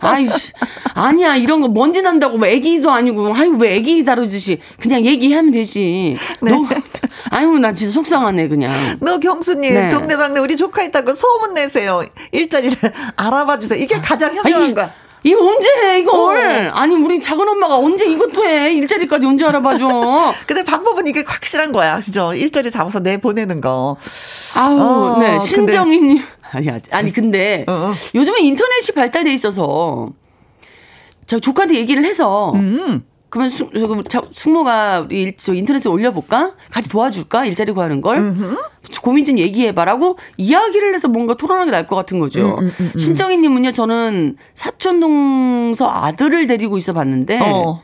[0.00, 0.52] 아이씨.
[0.94, 4.58] 아니야, 이런 거 먼지 난다고, 뭐 애기도 아니고, 아이고, 왜 애기 다루듯이.
[4.80, 6.16] 그냥 얘기하면 되지.
[6.50, 6.52] 네.
[6.52, 6.66] 너,
[7.30, 8.72] 아유, 나 진짜 속상하네, 그냥.
[9.00, 9.88] 너 경수님, 네.
[9.88, 12.04] 동네방네 우리 조카 있다고 소문 내세요.
[12.32, 12.76] 일자리를
[13.16, 13.78] 알아봐 주세요.
[13.82, 14.92] 이게 가장 현명한 아니, 거야.
[15.22, 16.68] 이거 언제 해, 이걸?
[16.68, 16.70] 어.
[16.72, 18.72] 아니, 우리 작은 엄마가 언제 이것도 해?
[18.74, 20.34] 일자리까지 언제 알아봐줘?
[20.46, 21.96] 근데 방법은 이게 확실한 거야.
[22.00, 22.32] 그죠?
[22.32, 23.96] 일자리 잡아서 내 보내는 거.
[24.56, 25.40] 아우, 어, 네.
[25.40, 26.22] 신정희님.
[26.52, 27.92] 아니, 아니, 근데 어, 어.
[28.14, 30.10] 요즘에 인터넷이 발달돼 있어서
[31.26, 33.04] 저 조카한테 얘기를 해서 음.
[33.28, 33.70] 그러면 숙,
[34.30, 36.52] 숙모가 저 인터넷에 올려볼까?
[36.70, 37.44] 같이 도와줄까?
[37.46, 38.18] 일자리 구하는 걸?
[38.18, 38.56] 음흠.
[39.02, 42.56] 고민 좀 얘기해봐라고 이야기를 해서 뭔가 토론하게 날 것 같은 거죠.
[42.58, 42.98] 음, 음, 음, 음.
[42.98, 47.82] 신정희님은요, 저는 사촌동서 아들을 데리고 있어 봤는데, 어.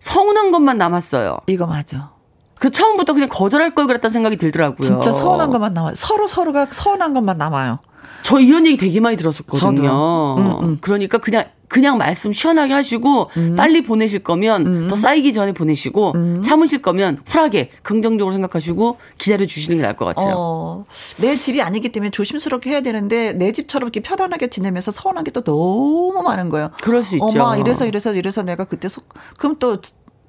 [0.00, 1.38] 서운한 것만 남았어요.
[1.46, 2.12] 이거 맞아.
[2.58, 4.82] 그 처음부터 그냥 거절할 걸 그랬다는 생각이 들더라고요.
[4.86, 5.94] 진짜 서운한 것만 남아요.
[5.96, 7.78] 서로 서로가 서운한 것만 남아요.
[8.22, 10.36] 저 이런 얘기 되게 많이 들었었거든요.
[10.38, 10.78] 음, 음.
[10.80, 13.56] 그러니까 그냥 그냥 말씀 시원하게 하시고 음.
[13.56, 14.88] 빨리 보내실 거면 음.
[14.88, 16.42] 더 쌓이기 전에 보내시고 음.
[16.42, 20.34] 참으실 거면 쿨하게 긍정적으로 생각하시고 기다려 주시는 게 나을 것 같아요.
[20.36, 20.84] 어,
[21.18, 25.42] 내 집이 아니기 때문에 조심스럽게 해야 되는데 내 집처럼 이렇게 편안하게 지내면서 서운한 게 또
[25.42, 26.70] 너무 많은 거예요.
[26.80, 27.24] 그럴 수 있죠.
[27.26, 29.78] 엄마 이래서 이래서 이래서 내가 그때 속 그럼 또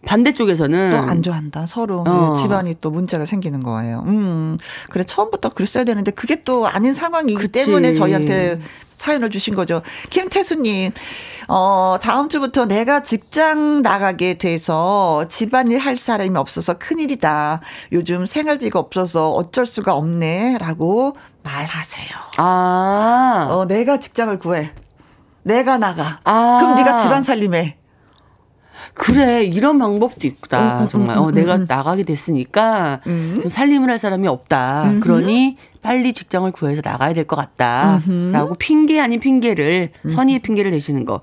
[0.06, 1.65] 반대쪽에서는 또 안 좋아한다.
[1.68, 2.34] 서로 어.
[2.36, 4.04] 네, 집안이 또 문제가 생기는 거예요.
[4.08, 4.58] 음.
[4.89, 7.65] 그래 처음부터 그랬어야 되는데 그게 또 아닌 상황이기 그치.
[7.65, 8.60] 때문에 저희한테
[8.98, 9.82] 사연을 주신 거죠.
[10.10, 10.91] 김태수님,
[11.50, 17.60] 어, 다음 주부터 내가 직장 나가게 돼서 집안일 할 사람이 없어서 큰일이다.
[17.91, 20.58] 요즘 생활비가 없어서 어쩔 수가 없네.
[20.60, 22.08] 라고 말하세요.
[22.38, 23.48] 아.
[23.52, 24.72] 어, 내가 직장을 구해.
[25.44, 26.20] 내가 나가.
[26.24, 26.58] 아.
[26.62, 27.78] 그럼 네가 집안 살림해.
[28.95, 31.17] 그래 이런 방법도 있다 음, 음, 정말.
[31.17, 34.93] 어 음, 내가 나가게 됐으니까 좀 살림을 할 사람이 없다.
[35.01, 41.21] 그러니 빨리 직장을 구해서 나가야 될 것 같다라고 핑계 아닌 핑계를 선의의 핑계를 대시는 거.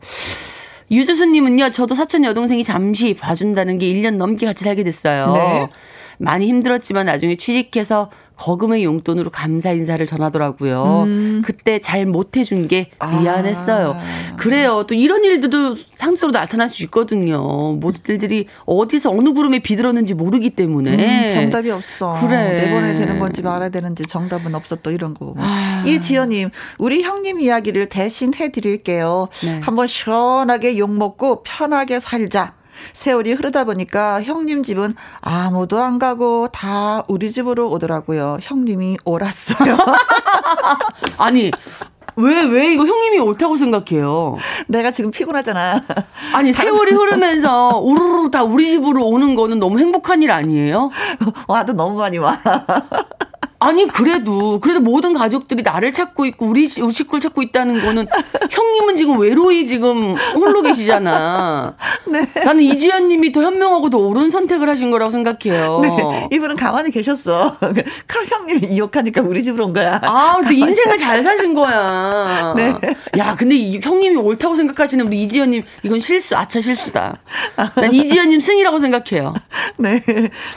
[0.90, 5.32] 유주수님은요, 저도 사촌 여동생이 잠시 봐준다는 게 1년 넘게 같이 살게 됐어요.
[5.32, 5.68] 네.
[6.18, 8.10] 많이 힘들었지만 나중에 취직해서
[8.42, 11.04] 거금의 용돈으로 감사 인사를 전하더라고요.
[11.06, 11.42] 음.
[11.44, 13.94] 그때 잘 못해준 게 미안했어요.
[13.96, 14.36] 아.
[14.36, 14.84] 그래요.
[14.88, 17.74] 또 이런 일들도 상수로 나타날 수 있거든요.
[17.74, 21.26] 모두들이 어디서 어느 구름에 비들었는지 모르기 때문에.
[21.26, 22.18] 음, 정답이 없어.
[22.20, 22.54] 그래.
[22.54, 25.34] 내보내야 되는 건지 말아야 되는지 정답은 없어 또 이런 거.
[25.38, 25.84] 아.
[25.86, 29.28] 이지연님, 우리 형님 이야기를 대신 해드릴게요.
[29.44, 29.60] 네.
[29.62, 32.54] 한번 시원하게 욕먹고 편하게 살자.
[32.92, 38.38] 세월이 흐르다 보니까 형님 집은 아무도 안 가고 다 우리 집으로 오더라고요.
[38.40, 39.76] 형님이 옳았어요.
[41.18, 41.50] 아니,
[42.16, 44.36] 왜, 왜 이거 형님이 옳다고 생각해요?
[44.68, 45.82] 내가 지금 피곤하잖아.
[46.34, 50.90] 아니, 세월이 흐르면서 우르르 다 우리 집으로 오는 거는 너무 행복한 일 아니에요?
[51.48, 52.38] 와도 너무 많이 와.
[53.62, 58.08] 아니 그래도 그래도 모든 가족들이 나를 찾고 있고 우리 우리 식구를 찾고 있다는 거는
[58.50, 61.74] 형님은 지금 외로이 지금 홀로 계시잖아.
[62.10, 62.26] 네.
[62.44, 65.80] 나는 이지연님이 더 현명하고 더 옳은 선택을 하신 거라고 생각해요.
[65.80, 66.28] 네.
[66.32, 67.56] 이분은 가만히 계셨어.
[67.60, 70.00] 그럼 형님이 이욕하니까 우리 집으로 온 거야.
[70.02, 72.54] 아, 근데 인생을 잘 사신 거야.
[72.56, 72.74] 네.
[73.18, 77.18] 야, 근데 이, 형님이 옳다고 생각하시는 우리 이지연님 이건 실수, 아차 실수다.
[77.76, 79.34] 난 이지연님 승이라고 생각해요.
[79.78, 80.02] 네.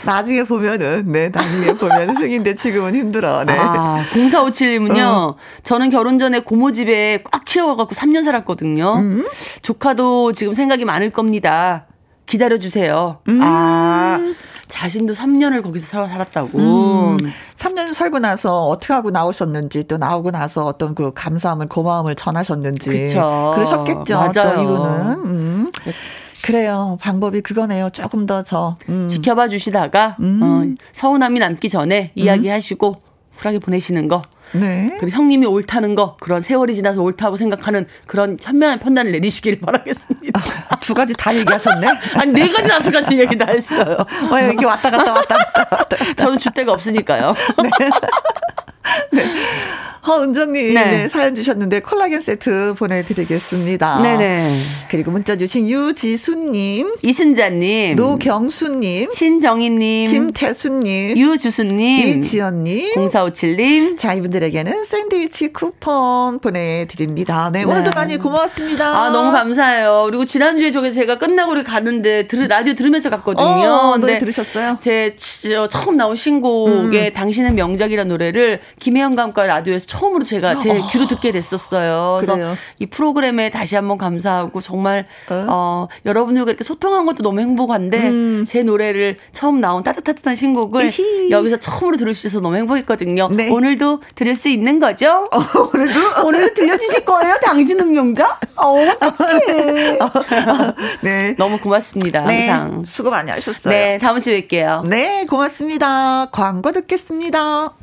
[0.03, 3.45] 나중에 보면은 네, 나중에 보면 승인데 지금은 힘들어.
[3.45, 3.53] 네.
[3.57, 5.03] 아, 0457님은요.
[5.03, 5.35] 어.
[5.63, 8.95] 저는 결혼 전에 고모 집에 꽉 채워갖고 3년 살았거든요.
[8.97, 9.27] 음.
[9.61, 11.85] 조카도 지금 생각이 많을 겁니다.
[12.25, 13.19] 기다려주세요.
[13.29, 13.39] 음.
[13.43, 14.19] 아.
[14.67, 16.57] 자신도 3년을 거기서 살았다고.
[16.57, 17.17] 음,
[17.55, 23.51] 3년 살고 나서 어떻게 하고 나오셨는지 또 나오고 나서 어떤 그 감사함을 고마움을 전하셨는지 그쵸.
[23.55, 24.15] 그러셨겠죠.
[24.15, 24.31] 맞아요.
[24.55, 25.25] 또 이분은.
[25.25, 25.71] 음.
[26.45, 26.95] 그래요.
[27.01, 27.89] 방법이 그거네요.
[27.89, 28.77] 조금 더 저.
[28.87, 29.07] 음.
[29.07, 30.39] 지켜봐 주시다가, 음.
[30.43, 33.35] 어, 서운함이 남기 전에 이야기하시고, 음.
[33.39, 34.21] 쿨하게 보내시는 거.
[34.51, 34.95] 네.
[34.99, 40.39] 그리고 형님이 옳다는 거, 그런 세월이 지나서 옳다고 생각하는 그런 현명한 판단을 내리시길 바라겠습니다.
[40.69, 41.87] 아, 두 가지 다 얘기하셨네?
[42.13, 43.97] 아니, 네 가지 다섯 가지 얘기 다 했어요.
[44.29, 45.67] 와, 어, 이렇게 왔다 갔다 왔다 갔다.
[45.75, 47.33] 왔다 저는 주대가 없으니까요.
[47.63, 47.69] 네.
[50.05, 50.11] 네.
[50.11, 50.85] 허은정님, 네.
[50.85, 51.07] 네.
[51.07, 54.01] 사연 주셨는데 콜라겐 세트 보내드리겠습니다.
[54.03, 54.51] 네네.
[54.89, 63.97] 그리고 문자 주신 유지수님, 이순자님, 노경수님, 신정희님, 김태수님, 유주수님, 이지연님, 0457님.
[63.97, 67.49] 자, 이분들에게는 샌드위치 쿠폰 보내드립니다.
[67.51, 67.65] 네, 네.
[67.65, 68.85] 오늘도 많이 고맙습니다.
[68.85, 70.03] 아, 너무 감사해요.
[70.05, 73.45] 그리고 지난주에 저게 제가 끝나고 우리 갔는데, 들, 라디오 들으면서 갔거든요.
[73.45, 74.77] 어, 노래 들으셨어요?
[74.81, 77.13] 제 처음 나온 신곡의 음.
[77.13, 80.87] 당신은 명작이라는 노래를 김혜영 감과 라디오에서 처음으로 제가 제 어.
[80.91, 82.17] 귀로 듣게 됐었어요.
[82.19, 82.55] 그래서 그래요.
[82.79, 88.45] 이 프로그램에 다시 한번 감사하고 정말 어, 어 여러분들과 이렇게 소통한 것도 너무 행복한데 음.
[88.47, 91.31] 제 노래를 처음 나온 따뜻따뜻한 신곡을 이히.
[91.31, 93.29] 여기서 처음으로 들을 수 있어서 너무 행복했거든요.
[93.31, 93.49] 네.
[93.49, 95.27] 오늘도 들을 수 있는 거죠?
[95.31, 95.39] 어,
[95.73, 97.39] 오늘도 오늘도 들려주실 거예요?
[97.43, 98.39] 당신은 명작?
[98.55, 99.99] 어, 어떡해.
[101.01, 101.35] 네.
[101.37, 102.25] 너무 고맙습니다.
[102.25, 102.49] 네.
[102.49, 102.83] 항상.
[102.85, 103.73] 수고 많이 하셨어요.
[103.73, 104.87] 네, 다음 주에 뵐게요.
[104.87, 106.27] 네, 고맙습니다.
[106.31, 107.73] 광고 듣겠습니다.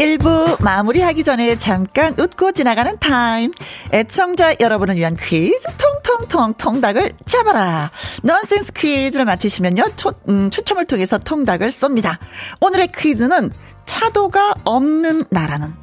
[0.00, 3.52] 1부 마무리하기 전에 잠깐 웃고 지나가는 타임.
[3.92, 7.90] 애청자 여러분을 위한 퀴즈 통통통 통닭을 잡아라.
[8.22, 9.82] 넌센스 퀴즈를 맞히시면요.
[9.96, 12.18] 초, 음, 추첨을 통해서 통닭을 쏩니다.
[12.62, 13.50] 오늘의 퀴즈는
[13.84, 15.74] 차도가 없는 나라는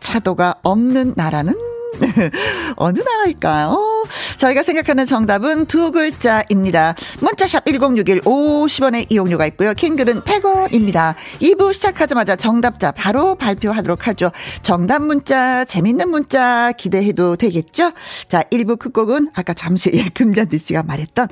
[0.00, 1.71] 차도가 없는 나라는
[2.76, 4.06] 어느 나라일까요?
[4.36, 6.94] 저희가 생각하는 정답은 두 글자입니다.
[7.20, 9.74] 문자샵 1061 50원의 이용료가 있고요.
[9.74, 11.14] 킹글은 100원입니다.
[11.40, 14.30] 2부 시작하자마자 정답자 바로 발표하도록 하죠.
[14.62, 17.92] 정답 문자, 재밌는 문자 기대해도 되겠죠?
[18.28, 21.28] 자, 1부 끝곡은 아까 잠시 예, 금잔디 씨가 말했던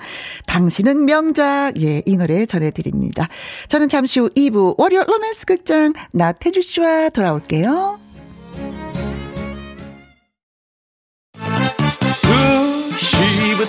[0.46, 3.28] 당신은 명작 예, 이 노래 전해드립니다.
[3.68, 8.09] 저는 잠시 후 2부 월요 로맨스 극장 나태주 씨와 돌아올게요.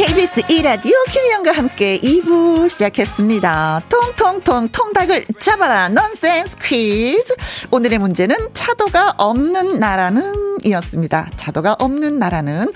[0.00, 3.82] KBS 1라디오 김희영과 함께 2부 시작했습니다.
[3.90, 7.34] 통통통 통닭을 잡아라 넌센스 퀴즈.
[7.70, 11.28] 오늘의 문제는 차도가 없는 나라는 이었습니다.
[11.36, 12.72] 차도가 없는 나라는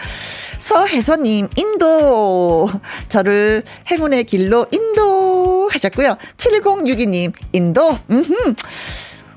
[0.59, 2.68] 서혜선님 인도
[3.09, 6.18] 저를 행운의 길로 인도 하셨고요.
[6.37, 8.55] 7062님 인도 음흠.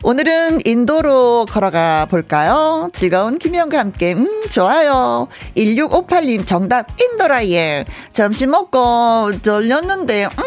[0.03, 2.89] 오늘은 인도로 걸어가 볼까요?
[2.93, 5.27] 즐거운 김영과 함께, 음, 좋아요.
[5.55, 7.85] 1658님 정답, 인도라예.
[8.11, 10.43] 점심 먹고 졸렸는데, 음,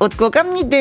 [0.00, 0.76] 웃고 갑니다.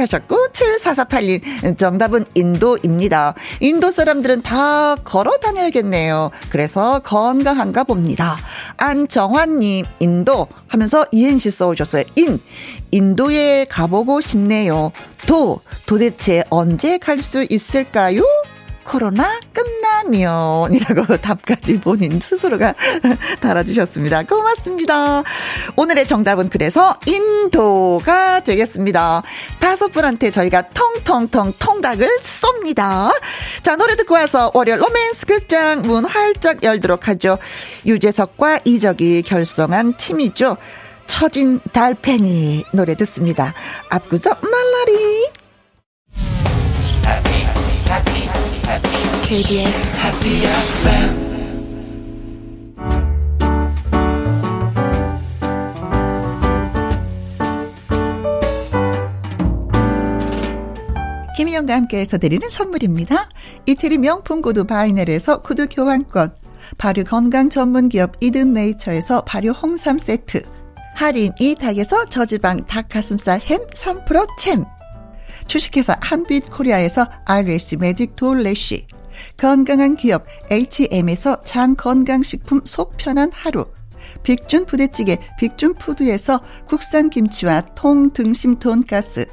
[0.00, 3.34] 하셨고, 7448님, 정답은 인도입니다.
[3.60, 6.30] 인도 사람들은 다 걸어 다녀야겠네요.
[6.50, 8.36] 그래서 건강한가 봅니다.
[8.76, 12.04] 안정환님, 인도 하면서 이행시 써오셨어요.
[12.16, 12.40] 인,
[12.90, 14.90] 인도에 가보고 싶네요.
[15.26, 18.22] 도, 도대체 언제 갈 수 있을까요?
[18.90, 22.74] 코로나 끝나면 이라고 답까지 본인 스스로가
[23.40, 24.24] 달아주셨습니다.
[24.24, 25.22] 고맙습니다.
[25.76, 29.22] 오늘의 정답은 그래서 인도가 되겠습니다.
[29.60, 33.12] 다섯 분한테 저희가 통통통 통닭을 쏩니다.
[33.62, 37.38] 자, 노래 듣고 와서 월요 로맨스 극장 문 활짝 열도록 하죠.
[37.86, 40.56] 유재석과 이적이 결성한 팀이죠.
[41.06, 43.54] 처진 달팽이 노래 듣습니다.
[43.88, 45.39] 앞구석 날라리.
[49.30, 51.30] KBS Happy FM
[61.36, 63.28] 김희영과 함께해서 드리는 선물입니다.
[63.66, 66.34] 이태리 명품 구두 바이넬에서 구두 교환권,
[66.76, 70.42] 발효 건강 전문 기업 이든 네이처에서 발효 홍삼 세트,
[70.96, 74.64] 할인 이 닭에서 저지방 닭가슴살 햄 3% 챔,
[75.46, 78.88] 주식회사 한빛 코리아에서 아이래쉬 매직 돌래쉬,
[79.36, 83.66] 건강한 기업 H&M에서 장 건강식품 속 편한 하루,
[84.22, 89.26] 빅준 부대찌개 빅준푸드에서 국산 김치와 통 등심 돈가스,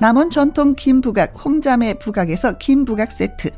[0.00, 3.50] 남원 전통 김부각 홍자매 부각에서 김부각 세트,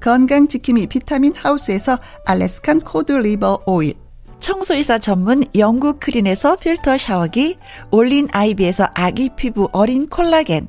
[0.00, 3.94] 건강지킴이 비타민 하우스에서 알래스칸 코드 리버 오일,
[4.40, 7.58] 청소이사 전문 영국 크린에서 필터 샤워기,
[7.90, 10.68] 올린 아이비에서 아기 피부 어린 콜라겐,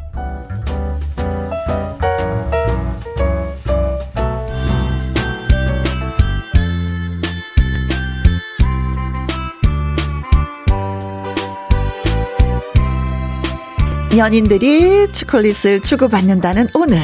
[14.17, 16.97] 연인들이 초콜릿을 주고받는다는 오늘.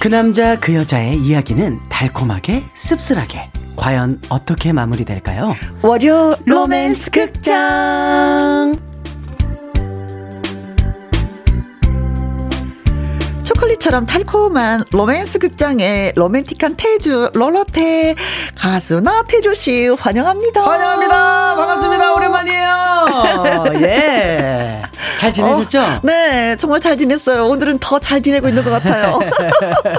[0.00, 5.54] 그 남자 그 여자의 이야기는 달콤하게 씁쓸하게 과연 어떻게 마무리될까요?
[5.82, 8.74] 월요 로맨스 극장.
[13.64, 18.14] 초콜릿처럼 달콤한 로맨스 극장의 로맨틱한 태주 롤러테
[18.58, 20.62] 가수 나태주 씨 환영합니다.
[20.62, 21.54] 환영합니다.
[21.56, 22.14] 반갑습니다.
[22.14, 23.06] 오랜만이에요.
[23.82, 24.82] 예.
[25.18, 25.80] 잘 지내셨죠?
[25.80, 27.46] 어, 네, 정말 잘 지냈어요.
[27.46, 29.18] 오늘은 더 잘 지내고 있는 것 같아요.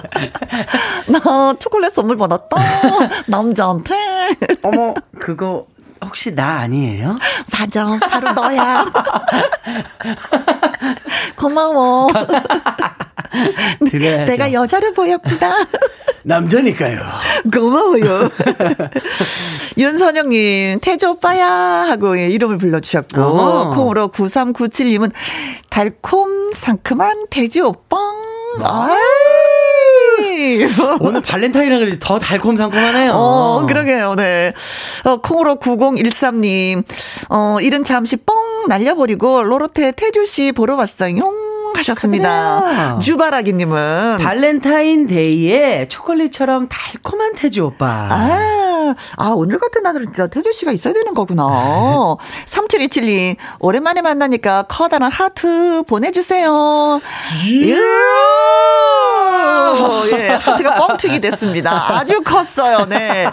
[1.09, 2.57] 나 초콜릿 선물 받았다.
[3.25, 3.95] 남자한테.
[4.61, 5.65] 어머, 그거
[6.03, 7.17] 혹시 나 아니에요?
[7.57, 8.85] 맞아, 바로 너야.
[11.35, 12.09] 고마워.
[13.89, 14.31] 드려야죠.
[14.31, 15.55] 내가 여자를 보였구나.
[16.23, 17.01] 남자니까요.
[17.53, 18.29] 고마워요.
[19.77, 23.69] 윤선영님, 태주 오빠야 하고 이름을 불러주셨고, 어.
[23.69, 25.11] 콩으로 9397님은
[25.69, 27.97] 달콤 상큼한 태주 오빠.
[28.61, 28.87] 아.
[30.99, 33.11] 오늘 발렌타인이라 그런지 더 달콤상콤하네요.
[33.13, 34.53] 어, 그러게요, 네.
[35.03, 36.83] 어, 콩으로 9013님,
[37.29, 41.15] 어, 일은 잠시 뻥 날려버리고, 로로테 태주씨 보러 왔어요.
[41.77, 42.61] 하셨습니다.
[42.61, 42.99] 그래요.
[43.01, 48.07] 주바라기님은 발렌타인데이에 초콜릿처럼 달콤한 태주 오빠.
[48.11, 51.45] 아, 아 오늘 같은 날은 진짜 태주 씨가 있어야 되는 거구나.
[52.45, 56.99] 3727님 오랜만에 만나니까 커다란 하트 보내주세요.
[57.49, 57.79] 예.
[60.11, 61.95] 예, 하트가 뻥튀기 됐습니다.
[61.95, 62.85] 아주 컸어요.
[62.85, 63.27] 네.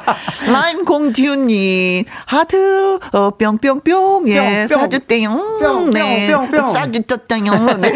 [0.47, 6.29] 라임 공듀님 하트 어, 뿅뿅뿅 예 사주땡 네
[6.73, 7.45] 사주쩌땡
[7.81, 7.93] 네.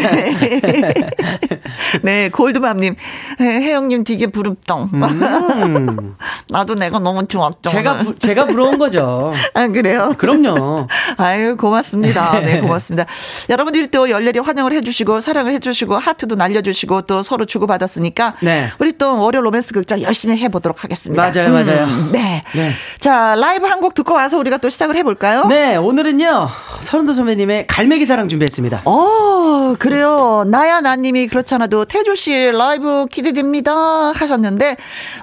[2.03, 2.95] 네, 골드맘님,
[3.39, 4.89] 혜영님 되게 부럽덩.
[4.93, 6.15] 음.
[6.49, 7.69] 나도 내가 너무 좋았죠.
[7.69, 9.33] 제가, 부, 제가 부러운 거죠.
[9.53, 10.13] 아, 그래요?
[10.17, 10.87] 그럼요.
[11.17, 12.39] 아유, 고맙습니다.
[12.41, 13.05] 네, 고맙습니다.
[13.49, 18.69] 여러분들이 또 열렬히 환영을 해주시고, 사랑을 해주시고, 하트도 날려주시고, 또 서로 주고받았으니까, 네.
[18.79, 21.21] 우리 또 월요 로맨스 극장 열심히 해보도록 하겠습니다.
[21.31, 21.87] 맞아요, 음, 맞아요.
[22.11, 22.43] 네.
[22.53, 22.71] 네.
[22.99, 25.45] 자, 라이브 한 곡 듣고 와서 우리가 또 시작을 해볼까요?
[25.45, 26.49] 네, 오늘은요,
[26.81, 28.81] 서른도 선배님의 갈매기 사랑 준비했습니다.
[28.85, 30.43] 어, 그래요.
[30.47, 33.73] 나야 나님이 그렇잖아도 태조 씨 라이브 기대됩니다
[34.15, 34.77] 하셨는데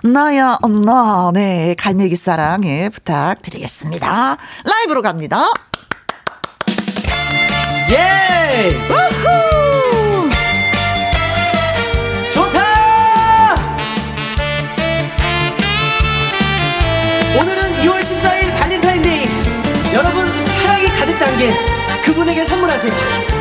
[0.04, 4.36] 나야 엄마 네 갈매기 사랑 예 부탁드리겠습니다.
[4.64, 5.46] 라이브로 갑니다.
[7.90, 8.70] 예!
[8.88, 9.53] 우후!
[21.34, 21.52] 담긴
[22.04, 22.92] 그분에게 선물하세요.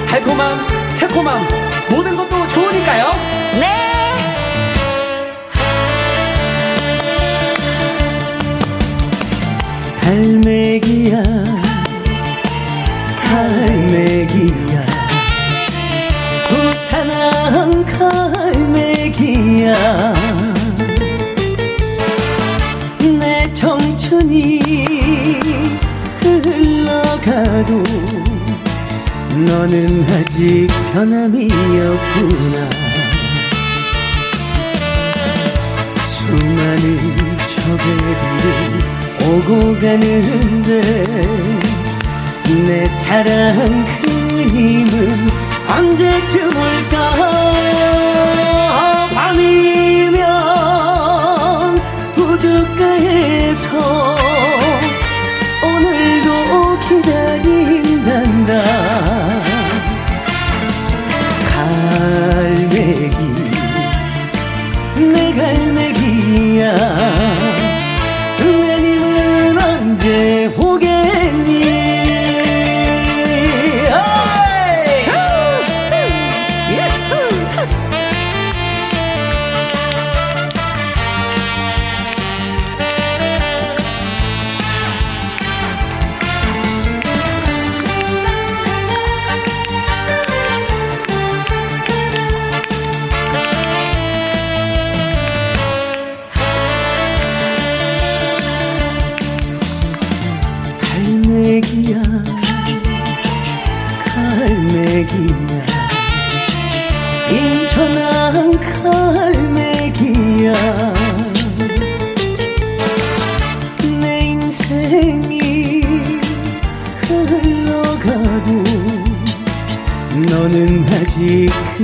[0.10, 1.46] 달콤함 새콤함
[1.92, 3.12] 모든 것도 좋으니까요.
[3.60, 3.84] 네.
[10.02, 11.24] 갈매기야
[13.22, 14.86] 갈매기야
[16.50, 17.86] 부산한
[18.66, 19.74] 갈매기야
[23.20, 24.63] 내 청춘이
[27.34, 27.84] 흘러가도
[29.32, 32.70] 너는 아직 변함이 없구나.
[36.00, 36.98] 수많은
[37.56, 38.46] 저배들이
[39.26, 40.72] 오고 가는데
[42.68, 44.08] 내 사랑 그
[44.50, 44.92] 힘은
[45.68, 46.96] 언제쯤 올까?
[49.16, 50.22] 밤이면
[52.16, 53.68] 우드가에서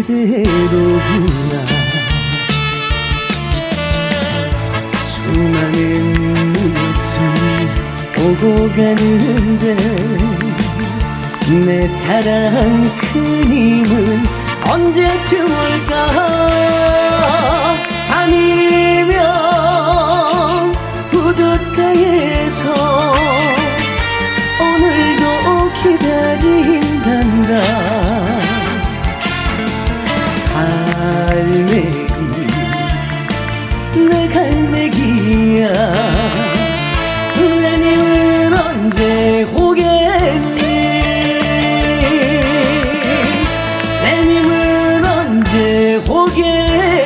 [0.03, 1.53] 그대로구나
[5.01, 7.13] 수많은 눈웃음
[8.17, 9.75] 오고 가는데
[11.65, 14.23] 내 사랑 큰 힘은
[14.71, 15.91] 언제쯤 올까?
[18.11, 19.17] 아니면
[21.11, 22.63] 우붓가에서
[24.61, 26.78] 오늘도 기다린
[44.03, 46.99] 내님은 언제 오겠니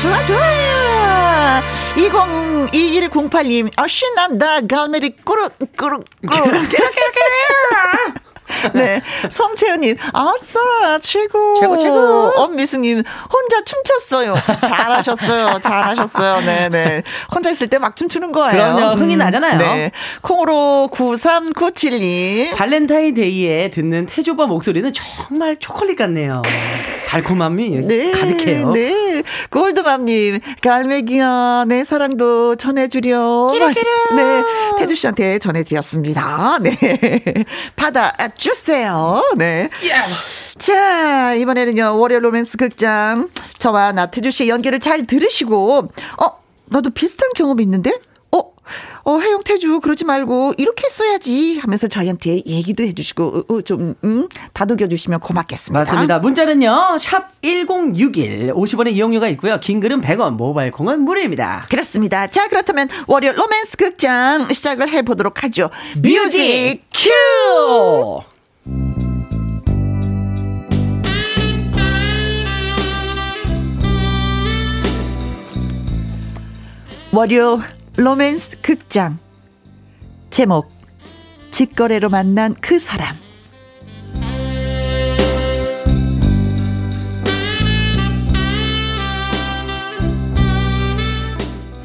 [0.00, 1.62] 좋아, 좋아.
[1.96, 4.60] 202108님, 아, 신난다.
[4.66, 6.52] 갈매리 꾸룩, 꾸룩, 꾸룩.
[8.74, 9.00] 네.
[9.28, 11.54] 성채연님, 아싸, 최고.
[11.58, 12.32] 최고, 최고.
[12.36, 13.02] 엄미승님,
[13.32, 14.34] 혼자 춤췄어요.
[14.62, 15.58] 잘하셨어요.
[15.60, 16.40] 잘하셨어요.
[16.40, 16.68] 네네.
[16.68, 17.02] 네.
[17.34, 18.50] 혼자 있을 때 막 춤추는 거예요.
[18.74, 18.96] 그럼요.
[18.96, 19.56] 흥이 음, 나잖아요.
[19.58, 19.90] 네.
[20.22, 22.54] 콩으로 9397님.
[22.54, 26.42] 발렌타인데이에 듣는 태조바 목소리는 정말 초콜릿 같네요.
[27.08, 28.70] 달콤함이 네, 가득해요.
[28.72, 28.90] 네.
[29.50, 33.52] 골드맘님, 갈매기야, 내 사랑도 전해주렴.
[33.52, 33.86] 끼리끼리.
[34.16, 34.42] 네.
[34.78, 36.58] 태주 씨한테 전해드렸습니다.
[36.60, 36.76] 네.
[37.76, 39.34] 받아주세요.
[39.36, 39.68] 네.
[39.82, 40.14] Yeah.
[40.58, 43.28] 자, 이번에는요, 월요 로맨스 극장.
[43.58, 45.78] 저와 나태주 씨의 연기를 잘 들으시고,
[46.22, 47.92] 어, 나도 비슷한 경험이 있는데?
[49.04, 53.94] 어, 어, 해영 태주, 그러지 말고, 이렇게 써야지 하면서 저희한테 얘기도 해주시고, 어, 어, 좀,
[54.04, 55.78] 음, 다독여 주시면 고맙겠습니다.
[55.78, 56.18] 맞습니다.
[56.20, 59.58] 문자는요, 샵 1061, 50원의 이용료가 있고요.
[59.60, 61.66] 긴 글은 100원, 모바일 콩은 무료입니다.
[61.68, 62.26] 그렇습니다.
[62.28, 65.70] 자, 그렇다면, 월요 로맨스 극장 시작을 해보도록 하죠.
[66.02, 68.20] 뮤직 큐!
[77.12, 77.60] 월요
[77.96, 79.18] 로맨스 극장
[80.30, 80.70] 제목
[81.50, 83.16] 직거래로 만난 그 사람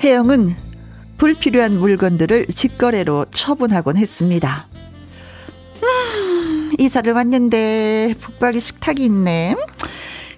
[0.01, 0.55] 혜영은
[1.17, 4.67] 불필요한 물건들을 직거래로 처분하곤 했습니다.
[5.81, 9.55] 음, 이사를 왔는데 북박이 식탁이 있네.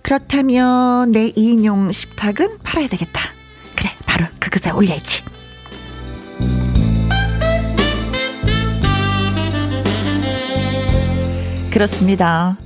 [0.01, 3.19] 그렇다면 내 인용 식탁은 팔아야 되겠다.
[3.75, 5.23] 그래, 바로 그것에 올려야지.
[11.71, 12.57] 그렇습니다.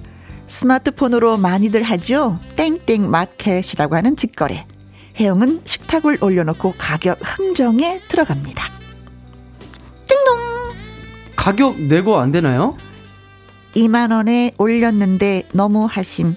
[0.48, 2.38] 스마트폰으로 많이들 하죠.
[2.56, 4.66] 땡땡 마켓이라고 하는 직거래.
[5.20, 8.72] 혜영은 식탁을 올려놓고 가격 흥정에 들어갑니다.
[10.08, 10.38] 띵동.
[11.36, 12.78] 가격 내고 안 되나요?
[13.76, 16.36] 2만 원에 올렸는데 너무 하심.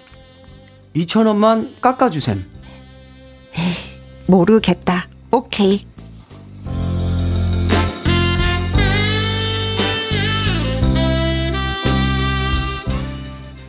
[0.96, 2.44] 2천 원만 깎아주셈.
[3.56, 3.74] 에이,
[4.26, 5.08] 모르겠다.
[5.32, 5.84] 오케이.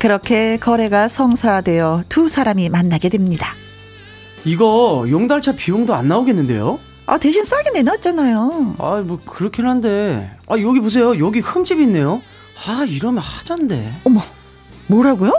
[0.06, 3.56] 그렇게 거래가 성사되어 두 사람이 만나게 됩니다.
[4.46, 6.78] 이거 용달차 비용도 안 나오겠는데요?
[7.08, 8.76] 아 대신 싸게 내놨잖아요.
[8.78, 12.22] 아 뭐 그렇긴 한데 아 여기 보세요 여기 흠집 있네요.
[12.68, 14.02] 아 이러면 하자인데.
[14.04, 14.22] 어머
[14.86, 15.32] 뭐라고요?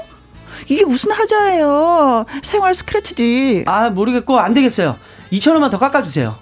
[0.69, 2.25] 이게 무슨 하자예요?
[2.43, 3.67] 생활 스크래치지.
[3.69, 4.97] 아 모르겠고 안 되겠어요.
[5.31, 6.35] 2천 원만 더 깎아주세요.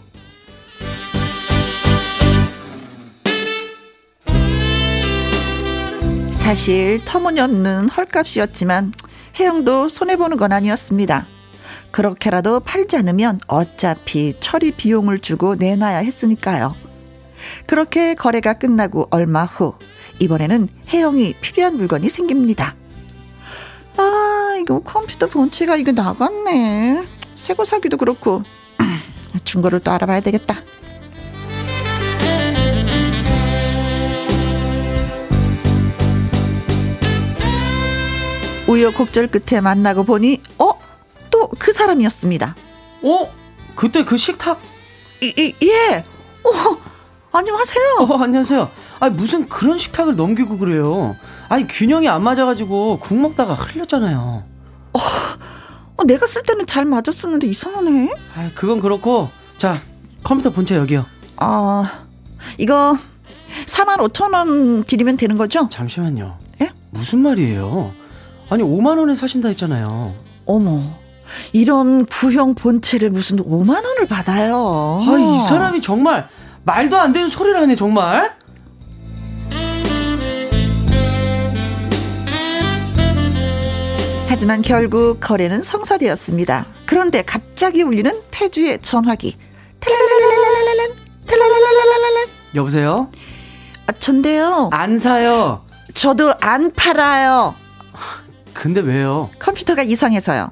[6.45, 8.93] 사실 터무니없는 헐값이었지만
[9.41, 11.27] 혜영도 손해보는 건 아니었습니다.
[11.91, 16.77] 그렇게라도 팔지 않으면 어차피 처리 비용을 주고 내놔야 했으니까요.
[17.67, 19.73] 그렇게 거래가 끝나고 얼마 후
[20.19, 22.77] 이번에는 혜영이 필요한 물건이 생깁니다.
[23.97, 27.07] 아 이거 컴퓨터 본체가 이거 나갔네.
[27.37, 28.43] 새거 사기도 그렇고
[29.45, 30.57] 중고를 또 알아봐야 되겠다.
[38.89, 40.71] 우여곡절 끝에 만나고 보니 어?
[41.31, 42.55] 또 그 사람이었습니다.
[43.03, 43.33] 어?
[43.75, 44.61] 그때 그 식탁?
[45.23, 46.05] 이, 이, 예.
[46.45, 46.79] 어,
[47.33, 47.83] 안녕하세요.
[48.01, 48.71] 어, 안녕하세요.
[49.01, 51.17] 아니 무슨 그런 식탁을 넘기고 그래요.
[51.49, 54.45] 아니 균형이 안 맞아가지고 국 먹다가 흘렸잖아요.
[54.93, 54.99] 어,
[55.97, 58.15] 어, 내가 쓸 때는 잘 맞았었는데 이상하네.
[58.37, 59.29] 아, 그건 그렇고
[59.59, 59.77] 자
[60.23, 61.07] 컴퓨터 본체 여기요.
[61.37, 62.05] 아,
[62.59, 62.97] 이거
[63.67, 65.69] 4만 5천 원 드리면 되는 거죠?
[65.71, 66.39] 잠시만요.
[66.63, 66.71] 예?
[66.91, 67.93] 무슨 말이에요?
[68.51, 70.15] 아니 5만 원에 사신다 했잖아요.
[70.47, 70.81] 어머.
[71.53, 75.03] 이런 구형 본체를 무슨 5만 원을 받아요.
[75.07, 76.29] 아, 이 사람이 정말
[76.65, 78.35] 말도 안 되는 소리를 하네, 정말.
[84.29, 86.67] 하지만 결국 거래는 성사되었습니다.
[86.87, 89.37] 그런데 갑자기 울리는 태주의 전화기.
[92.55, 93.11] 여보세요?
[93.87, 94.71] 아, 전데요.
[94.73, 95.65] 안 사요.
[95.95, 97.55] 저도 안 팔아요.
[98.55, 99.31] 근데 왜요?
[99.39, 100.51] 컴퓨터가 이상해서요.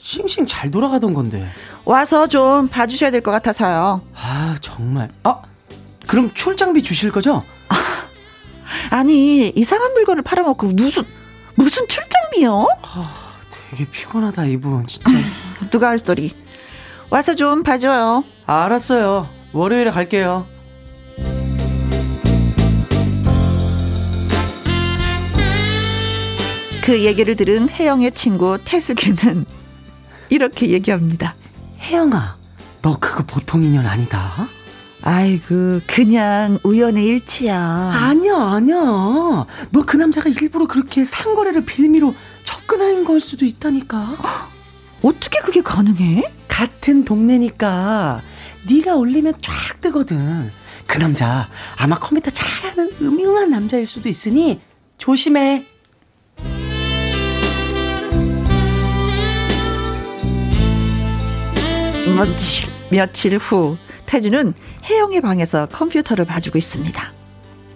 [0.00, 1.46] 싱싱 잘 돌아가던 건데.
[1.84, 4.00] 와서 좀 봐주셔야 될 것 같아서요.
[4.14, 5.10] 아, 정말.
[5.24, 5.42] 아,
[6.06, 7.42] 그럼 출장비 주실 거죠?
[8.90, 11.02] 아니, 이상한 물건을 팔아먹고 무슨,
[11.54, 12.66] 무슨 출장비요?
[12.82, 13.10] 아,
[13.70, 15.10] 되게 피곤하다, 이분, 진짜.
[15.70, 16.34] 누가 할 소리.
[17.10, 18.24] 와서 좀 봐줘요.
[18.46, 19.28] 아, 알았어요.
[19.52, 20.46] 월요일에 갈게요.
[26.90, 29.44] 그 얘기를 들은 혜영의 친구 태숙이는
[30.28, 31.36] 이렇게 얘기합니다.
[31.78, 32.36] 혜영아,
[32.82, 34.48] 너 그거 보통 인연 아니다.
[35.00, 37.56] 아이고, 그냥 우연의 일치야.
[37.94, 38.74] 아니야, 아니야.
[39.70, 42.12] 너 그 남자가 일부러 그렇게 상거래를 빌미로
[42.42, 44.48] 접근한 걸 수도 있다니까.
[45.00, 46.24] 어떻게 그게 가능해?
[46.48, 48.20] 같은 동네니까
[48.68, 50.50] 네가 올리면 쫙 뜨거든.
[50.88, 54.60] 그 남자 아마 컴퓨터 잘하는 음흉한 남자일 수도 있으니
[54.98, 55.64] 조심해.
[62.16, 64.54] 며칠, 며칠 후 태주는
[64.84, 67.12] 혜영의 방에서 컴퓨터를 봐주고 있습니다.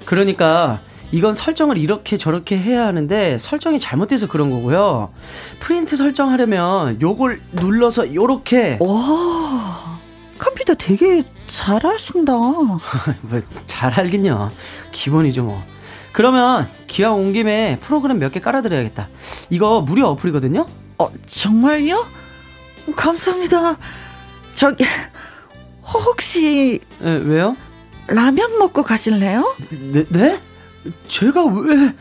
[0.04, 0.80] 그러니까
[1.12, 5.12] 이건 설정을 이렇게 저렇게 해야 하는데 설정이 잘못돼서 그런 거고요.
[5.60, 9.98] 프린트 설정하려면 요걸 눌러서 요렇게 와
[10.38, 12.32] 컴퓨터 되게 잘하신다.
[13.22, 14.50] 뭐잘 알긴요.
[14.92, 15.62] 기본이죠 뭐.
[16.12, 19.08] 그러면 기왕 온 김에 프로그램 몇 개 깔아드려야겠다.
[19.50, 20.66] 이거 무료 어플이거든요.
[20.98, 22.04] 어 정말요?
[22.96, 23.76] 감사합니다.
[24.54, 24.84] 저기
[25.82, 27.56] 혹시 네, 왜요?
[28.06, 29.54] 라면 먹고 가실래요?
[29.70, 30.04] 네?
[30.08, 30.40] 네?
[31.08, 31.94] 제가 왜?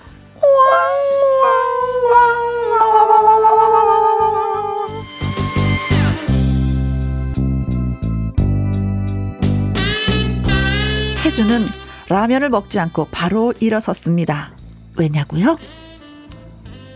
[11.24, 11.66] 태주는
[12.10, 14.52] 라면을 먹지 않고 바로 일어섰습니다.
[14.98, 15.58] 왜냐고요?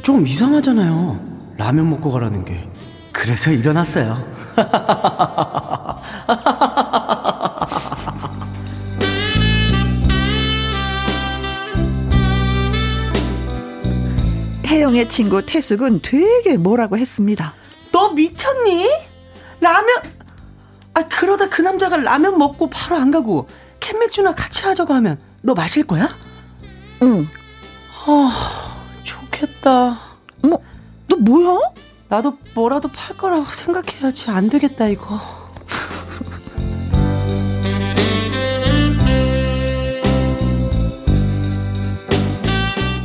[0.03, 1.55] 좀 이상하잖아요.
[1.57, 2.69] 라면 먹고 가라는 게.
[3.17, 4.15] 그래서 일어났어요.
[14.67, 17.55] 혜영의 친구 태숙은 되게 뭐라고 했습니다.
[17.91, 18.87] 너 미쳤니?
[19.61, 19.89] 라면
[20.93, 23.47] 아 그러다 그 남자가 라면 먹고 바로 안 가고
[23.79, 26.07] 캔맥주나 같이 하자고 하면 너 마실 거야?
[27.01, 27.27] 응.
[28.05, 29.97] 아 좋겠다.
[30.43, 30.61] 뭐,
[31.07, 31.86] 너 뭐야?
[32.09, 35.19] 나도 뭐라도 팔 거라고 생각해야지 안 되겠다 이거.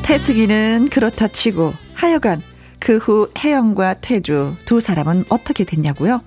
[0.03, 2.43] 태숙이는 그렇다 치고 하여간
[2.79, 6.21] 그 후 혜영과 태주 두 사람은 어떻게 됐냐고요?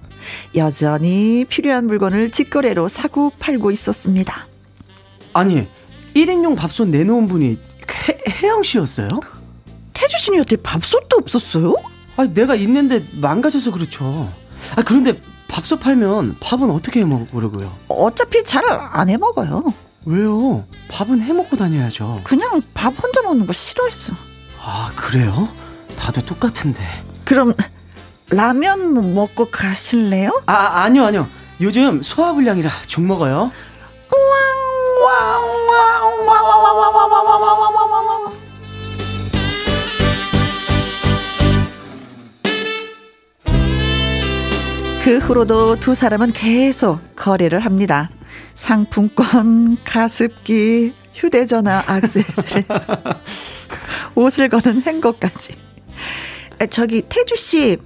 [0.56, 4.48] 여전히 필요한 물건을 직거래로 사고 팔고 있었습니다.
[5.34, 5.68] 아니
[6.16, 7.60] 1인용 밥솥 내놓은 분이
[8.08, 9.20] 해, 혜영 씨였어요?
[9.94, 11.76] 태주 씨는 여태 밥솥도 없었어요?
[12.18, 14.32] 아 내가 있는데 망가져서 그렇죠.
[14.76, 17.72] 아 그런데 밥솥 팔면 밥은 어떻게 해 먹으려고요?
[17.88, 19.74] 어차피 잘 안 해 먹어요.
[20.06, 20.64] 왜요?
[20.90, 22.22] 밥은 해 먹고 다녀야죠.
[22.24, 24.14] 그냥 밥 혼자 먹는 거 싫어했어.
[24.62, 25.50] 아 그래요?
[25.98, 26.82] 다들 똑같은데.
[27.26, 27.54] 그럼
[28.30, 30.42] 라면 먹고 가실래요?
[30.46, 30.54] 아
[30.84, 31.28] 아니요 아니요.
[31.62, 33.52] 요즘 소화불량이라 죽 먹어요.
[45.06, 48.10] 그 후로도 두 사람은 계속 거래를 합니다.
[48.56, 52.66] 상품권, 가습기, 휴대전화, 악세사리,
[54.16, 55.54] 옷을 거는 행거까지.
[56.72, 57.78] 저기 태주 씨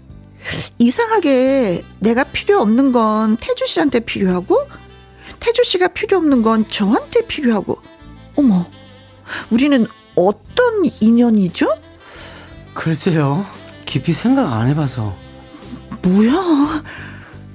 [0.78, 4.66] 이상하게 내가 필요 없는 건 태주 씨한테 필요하고
[5.42, 7.80] 태주 씨가 필요 없는 건 저한테 필요하고
[8.38, 8.66] 어머
[9.50, 11.68] 우리는 어떤 인연이죠?
[12.74, 13.46] 글쎄요
[13.86, 15.29] 깊이 생각 안 해봐서
[16.02, 16.84] 뭐야?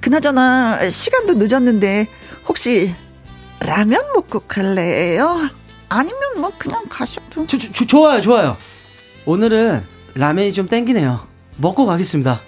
[0.01, 2.07] 그나저나 시간도 늦었는데
[2.47, 2.93] 혹시
[3.59, 5.49] 라면 먹고 갈래요?
[5.89, 7.47] 아니면 뭐 그냥 가셔도.
[7.47, 8.57] 저, 저, 좋아요 좋아요.
[9.25, 9.83] 오늘은
[10.13, 11.27] 라면이 좀 땡기네요.
[11.57, 12.39] 먹고 가겠습니다.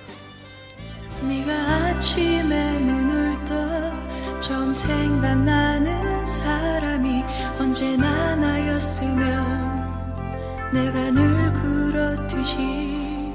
[1.21, 7.23] 네가 아침에 눈을 떠 처음 생각나는 사람이
[7.59, 9.87] 언제나 나였으면
[10.73, 13.31] 내가 늘 그렇듯이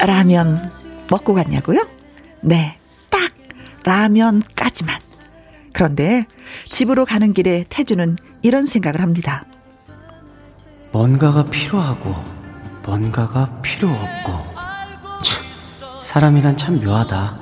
[0.00, 0.70] 라면
[1.10, 1.97] 먹고 갔냐고요?
[2.40, 2.76] 네,
[3.10, 3.32] 딱
[3.84, 4.96] 라면까지만.
[5.72, 6.26] 그런데
[6.68, 9.44] 집으로 가는 길에 태주는 이런 생각을 합니다.
[10.90, 12.14] 뭔가가 필요하고
[12.84, 14.32] 뭔가가 필요 없고
[15.22, 15.44] 참,
[16.02, 17.38] 사람이란 참 묘하다.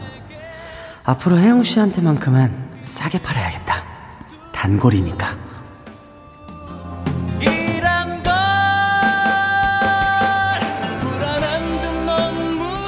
[1.05, 3.85] 앞으로 혜영 씨한테만큼은 싸게 팔아야겠다.
[4.53, 5.47] 단골이니까.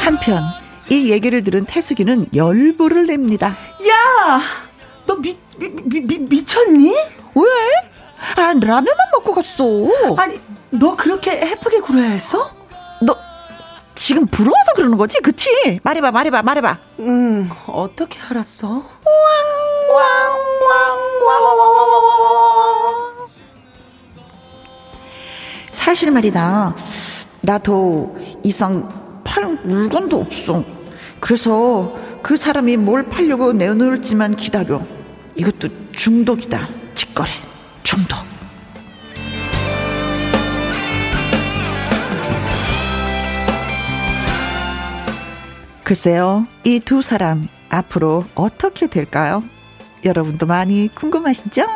[0.00, 0.42] 한편
[0.90, 3.48] 이 얘기를 들은 태숙이는 열불을 냅니다.
[3.88, 4.40] 야,
[5.06, 6.90] 너 미, 미, 미, 미, 미쳤니?
[6.90, 7.44] 왜?
[8.36, 9.64] 아, 라면만 먹고 갔어.
[10.16, 12.50] 아니, 너 그렇게 해프게 굴어야 했어?
[13.02, 13.14] 너
[13.94, 15.18] 지금 부러워서 그러는 거지?
[15.20, 15.80] 그치?
[15.82, 16.78] 말해봐, 말해봐, 말해봐.
[17.00, 18.82] 음, 어떻게 알았어?
[25.70, 26.74] 사실 말이다.
[27.40, 28.88] 나도 이상
[29.24, 30.64] 팔 물건도 없어.
[31.20, 34.82] 그래서 그 사람이 뭘 팔려고 내놓을지만 기다려.
[35.36, 36.68] 이것도 중독이다.
[36.94, 37.30] 직거래.
[37.82, 38.18] 중독.
[45.84, 49.42] 글쎄요, 이 두 사람 앞으로 어떻게 될까요?
[50.04, 51.66] 여러분도 많이 궁금하시죠?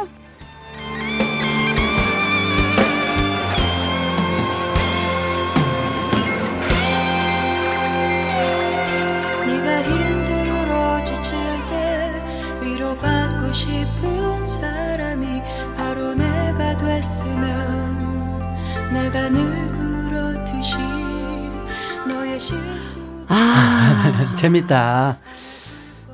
[23.28, 25.18] 아 재밌다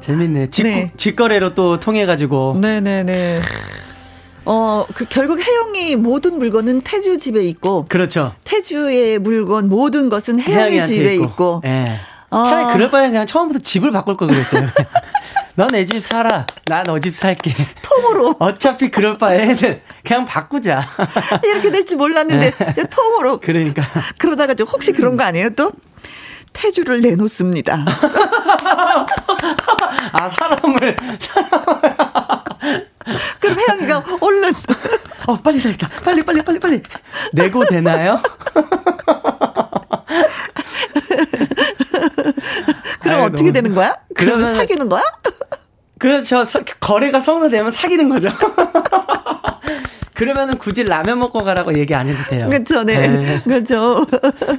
[0.00, 0.92] 재밌네 직, 네.
[0.96, 3.40] 직거래로 또 통해가지고 네네네
[4.44, 7.84] 어, 그 결국 혜영이 모든 물건은 태주 집에 있고.
[7.86, 8.34] 그렇죠.
[8.44, 11.24] 태주의 물건 모든 것은 혜영이 집에 있고.
[11.24, 11.60] 있고.
[11.64, 12.00] 네.
[12.30, 12.44] 어.
[12.44, 14.66] 차라리 그럴 바에 그냥 처음부터 집을 바꿀 걸 그랬어요.
[15.58, 16.46] 너내집 살아.
[16.66, 17.52] 나너집 살게.
[17.82, 18.36] 통으로.
[18.38, 20.88] 어차피 그럴 바에는 그냥 바꾸자.
[21.44, 22.84] 이렇게 될지 몰랐는데 네.
[22.84, 23.40] 통으로.
[23.40, 23.82] 그러니까.
[24.18, 25.72] 그러다가 좀 혹시 그런 거 아니에요 또?
[26.52, 27.84] 태주를 내놓습니다.
[30.12, 32.06] 아 사람을 사람을.
[33.40, 34.52] 그럼 혜영이가 얼른.
[35.26, 35.88] 어 빨리 살까.
[36.04, 36.80] 빨리 빨리 빨리 빨리.
[37.32, 38.22] 내고 되나요?
[43.00, 43.52] 그럼 아유, 어떻게 너무...
[43.52, 43.96] 되는 거야?
[44.14, 45.02] 그러면 사귀는 거야?
[45.98, 46.44] 그렇죠.
[46.44, 48.30] 서, 거래가 성사되면 사귀는 거죠.
[50.14, 52.48] 그러면은 굳이 라면 먹고 가라고 얘기 안 해도 돼요.
[52.48, 53.06] 그렇죠, 네.
[53.06, 53.40] 네.
[53.44, 54.04] 그렇죠.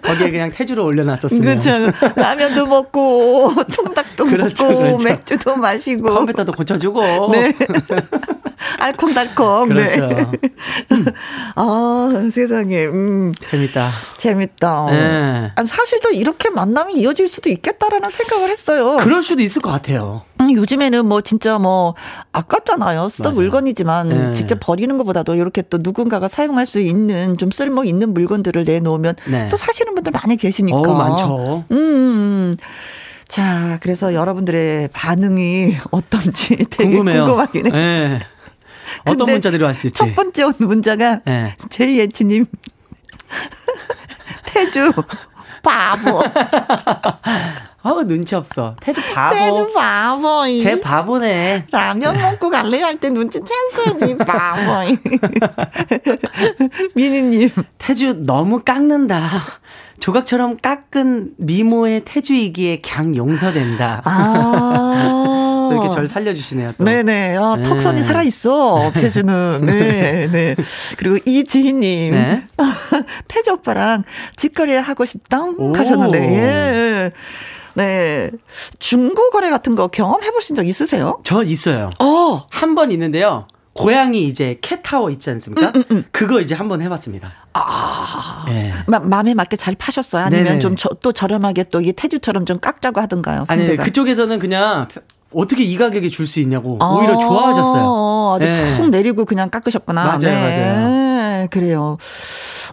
[0.04, 1.60] 거기에 그냥 태주로 올려놨었으면.
[1.60, 1.92] 그렇죠.
[2.16, 5.04] 라면도 먹고 통닭도 그렇죠, 먹고 그렇죠.
[5.04, 7.32] 맥주도 마시고 컴퓨터도 고쳐주고.
[7.34, 7.54] 네.
[8.80, 9.70] 알콩달콩.
[9.70, 9.88] 네.
[9.88, 10.32] 그렇죠.
[10.32, 10.38] 네.
[11.56, 12.86] 아 세상에.
[12.86, 13.34] 음.
[13.34, 13.90] 재밌다.
[14.18, 14.88] 재밌다.
[14.92, 15.52] 네.
[15.66, 18.98] 사실 또 이렇게 만남이 이어질 수도 있겠다라는 생각을 했어요.
[19.00, 20.24] 그럴 수도 있을 것 같아요.
[20.42, 21.96] 음, 요즘에는 뭐 진짜 뭐
[22.32, 23.10] 아깝잖아요.
[23.10, 23.42] 쓰던 맞아.
[23.42, 24.34] 물건이지만 네.
[24.34, 29.50] 직접 버리는 것보다도 이렇게 또 누군가가 사용할 수 있는 좀 쓸모 있는 물건들을 내놓으면 네.
[29.50, 30.78] 또 사시는 분들 많이 계시니까.
[30.78, 31.64] 어, 많죠.
[31.72, 31.78] 음.
[31.78, 32.58] 음.
[33.28, 37.26] 자, 그래서 여러분들의 반응이 어떤지 되게 궁금해요.
[37.26, 37.70] 궁금하긴 해.
[37.72, 38.20] 네.
[39.06, 39.94] 어떤 문자들이 왔을지.
[39.94, 41.56] 첫 번째 온 문자가 네.
[41.70, 42.46] 제이에치님
[44.46, 44.92] 태주
[45.64, 46.24] 바보.
[47.82, 48.76] 아우 눈치 없어.
[48.82, 49.36] 태주 바보.
[49.36, 50.44] 태주 바보.
[50.60, 51.68] 제 바보네.
[51.72, 54.98] 라면 먹고 갈래 할때 눈치 챘어야지 바보.
[56.96, 57.50] 미니님.
[57.78, 59.30] 태주 너무 깎는다.
[60.00, 64.02] 조각처럼 깎은 미모의 태주이기에 강 용서된다.
[64.06, 65.49] 아.
[65.74, 66.70] 이렇게 절 살려주시네요.
[66.78, 66.84] 또.
[66.84, 67.38] 네네.
[67.38, 67.64] 아, 네.
[67.64, 68.92] 턱선이 살아있어.
[68.94, 69.62] 태주는.
[69.66, 70.56] 네, 네.
[70.98, 72.14] 그리고 이지희님.
[72.14, 72.44] 네.
[73.28, 74.04] 태주 오빠랑
[74.36, 75.40] 직거래 하고 싶다.
[75.76, 77.12] 하셨는데, 예.
[77.76, 78.30] 네.
[78.80, 81.20] 중고 거래 같은 거 경험해 보신 적 있으세요?
[81.24, 81.92] 저 있어요.
[82.00, 82.46] 어.
[82.50, 83.48] 한 번 있는데요.
[83.74, 85.68] 고양이 이제 캣타워 있지 않습니까?
[85.70, 86.04] 음, 음, 음.
[86.12, 87.32] 그거 이제 한번 해봤습니다.
[87.54, 88.74] 아, 네.
[88.88, 90.26] 마음에 맞게 잘 파셨어요?
[90.26, 93.46] 아니면 좀 또 저렴하게 또 이게 태주처럼 좀 깎자고 하던가요?
[93.48, 94.88] 아니, 그쪽에서는 그냥
[95.34, 98.36] 어떻게 이 가격에 줄 수 있냐고 아, 오히려 좋아하셨어요.
[98.38, 98.78] 아주 네.
[98.78, 100.04] 푹 내리고 그냥 깎으셨구나.
[100.04, 100.34] 맞아요, 네.
[100.42, 101.48] 맞아요.
[101.50, 101.98] 그래요.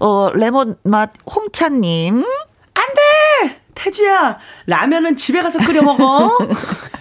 [0.01, 2.25] 어, 레몬 맛 홍차님.
[2.75, 3.57] 안 돼!
[3.75, 6.37] 태주야, 라면은 집에 가서 끓여 먹어.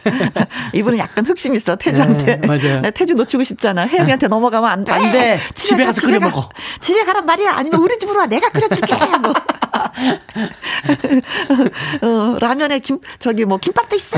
[0.74, 2.36] 이분은 약간 흑심 있어, 태주한테.
[2.42, 2.82] 네, 맞아요.
[2.82, 3.88] 나 태주 놓치고 싶잖아.
[3.88, 4.92] 혜영이한테 넘어가면 안 돼.
[4.92, 5.40] 안 돼.
[5.54, 6.50] 집에, 집에 가서 끓여 먹어.
[6.82, 7.54] 집에 가란 말이야.
[7.56, 8.26] 아니면 우리 집으로 와.
[8.28, 8.94] 내가 끓여줄게.
[9.22, 9.34] 뭐.
[12.02, 14.18] 어, 라면에 김, 저기 뭐 김밥도 있어.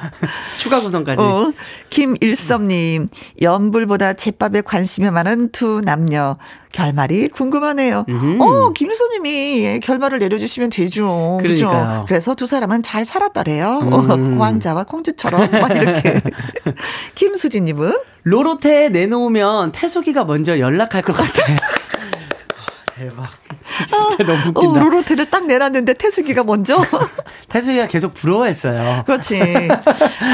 [0.58, 1.20] 추가 구성까지.
[1.22, 1.52] 어,
[1.88, 3.08] 김일섭님,
[3.42, 6.36] 연불보다 제밥에 관심이 많은 두 남녀.
[6.70, 8.04] 결말이 궁금하네요.
[8.08, 8.42] 음흠.
[8.42, 11.38] 어, 김수님이 결말을 내려주시면 되죠.
[11.42, 12.04] 그렇죠.
[12.06, 13.80] 그래서 두 사람은 잘 살았더래요.
[13.82, 14.38] 음.
[14.38, 16.20] 왕자와 공주처럼 막 이렇게.
[17.16, 21.56] 김수진님은 로로테 내놓으면 태숙이가 먼저 연락할 것 같아요.
[22.98, 23.30] 대박.
[23.86, 24.70] 진짜 너무 어, 웃긴다.
[24.70, 26.76] 어, 로로테를 딱 내놨는데 태숙이가 먼저.
[27.48, 29.04] 태숙이가 계속 부러워했어요.
[29.06, 29.40] 그렇지.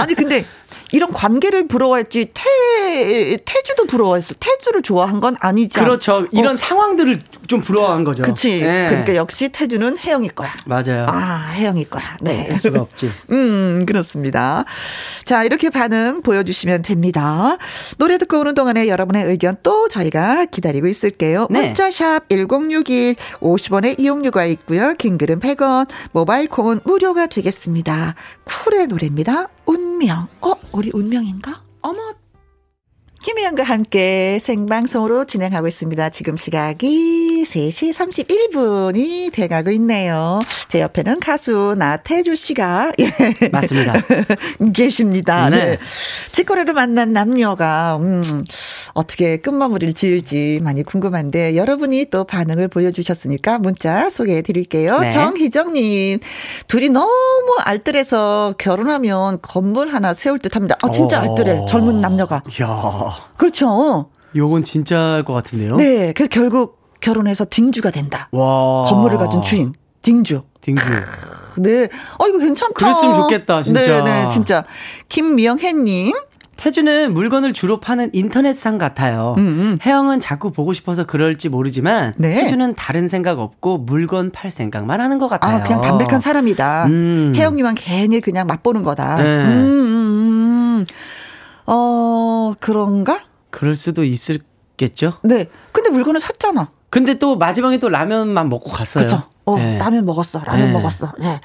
[0.01, 0.47] 아니 근데
[0.95, 4.35] 이런 관계를 부러워했지 태 태주도 부러워했어.
[4.39, 5.81] 태주를 좋아한 건 아니지.
[5.81, 6.29] 그렇죠.
[6.31, 6.57] 이런 어.
[6.57, 8.23] 상황들을 좀 부러워한 거죠.
[8.23, 8.61] 그렇지.
[8.61, 8.89] 네.
[8.91, 10.53] 그러니까 역시 태주는 혜영이 거야.
[10.67, 11.07] 맞아요.
[11.09, 12.05] 아 혜영이 거야.
[12.21, 12.55] 네.
[12.63, 13.11] 수가 없지.
[13.33, 14.65] 음 그렇습니다.
[15.25, 17.57] 자 이렇게 반응 보여주시면 됩니다.
[17.99, 21.49] 노래 듣고 오는 동안에 여러분의 의견 또 저희가 기다리고 있을게요.
[21.51, 21.63] 네.
[21.63, 24.95] 문자샵 1061 50원의 이용료가 있고요.
[24.95, 28.15] 킹글은 100원, 모바일 콩은 무료가 되겠습니다.
[28.45, 29.49] 쿨의 노래입니다.
[29.67, 30.29] 운명.
[30.41, 31.63] 어, 우리 운명인가?
[31.81, 32.13] 어머,
[33.25, 36.11] 김혜영과 함께 생방송으로 진행하고 있습니다.
[36.11, 40.41] 지금 시각이 3시 31분이 돼가고 있네요.
[40.69, 43.49] 제 옆에는 가수 나태주 씨가 예.
[43.51, 43.95] 맞습니다.
[44.75, 45.49] 계십니다.
[45.49, 45.65] 네.
[45.65, 45.79] 네.
[46.33, 48.45] 직거래로 만난 남녀가 음,
[48.93, 54.99] 어떻게 끝마무리를 지을지 많이 궁금한데 여러분이 또 반응을 보여주셨으니까 문자 소개해 드릴게요.
[54.99, 55.09] 네.
[55.09, 56.19] 정희정님
[56.69, 60.77] 둘이 너무 알뜰해서 결혼하면 건물 하나 세울 듯합니다.
[60.83, 62.43] 아 진짜 알뜰해 젊은 남녀가.
[62.61, 63.14] 야.
[63.37, 64.11] 그렇죠.
[64.37, 65.77] 요건 진짜일 것 같은데요?
[65.77, 66.13] 네.
[66.13, 68.29] 그 결국 결혼해서 딩주가 된다.
[68.33, 68.85] 와.
[68.85, 69.73] 건물을 가진 주인.
[70.03, 70.43] 딩주.
[70.61, 70.83] 딩주.
[71.59, 71.89] 네.
[72.19, 72.75] 어, 이거 괜찮다.
[72.75, 74.03] 그랬으면 좋겠다, 진짜.
[74.03, 74.65] 네, 네, 진짜.
[75.09, 76.13] 김명혜님.
[76.57, 79.35] 태주는 물건을 주로 파는 인터넷상 같아요.
[79.39, 79.47] 음음.
[79.49, 79.79] 음.
[79.85, 82.43] 혜영은 자꾸 보고 싶어서 그럴지 모르지만 네.
[82.43, 85.57] 태주는 다른 생각 없고 물건 팔 생각만 하는 것 같아요.
[85.57, 86.87] 아, 그냥 담백한 사람이다.
[86.87, 87.33] 음.
[87.37, 89.17] 혜영이만 괜히 그냥 맛보는 거다.
[89.17, 89.25] 네.
[89.25, 90.85] 음, 음, 음.
[91.67, 93.25] 어, 그런가?
[93.51, 95.15] 그럴 수도 있을겠죠?
[95.23, 95.49] 네.
[95.73, 96.71] 근데 물건을 샀잖아.
[96.91, 99.05] 근데 또 마지막에 또 라면만 먹고 갔어요.
[99.05, 99.23] 그쵸.
[99.45, 99.79] 어, 네.
[99.79, 100.41] 라면 먹었어.
[100.45, 100.73] 라면 네.
[100.73, 101.13] 먹었어.
[101.19, 101.41] 네.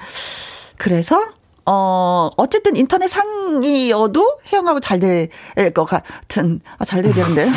[0.76, 1.20] 그래서
[1.66, 5.28] 어, 어쨌든 인터넷 상이어도 혜영하고 잘 될
[5.74, 7.48] 것 같은, 아, 잘 돼야 되는데.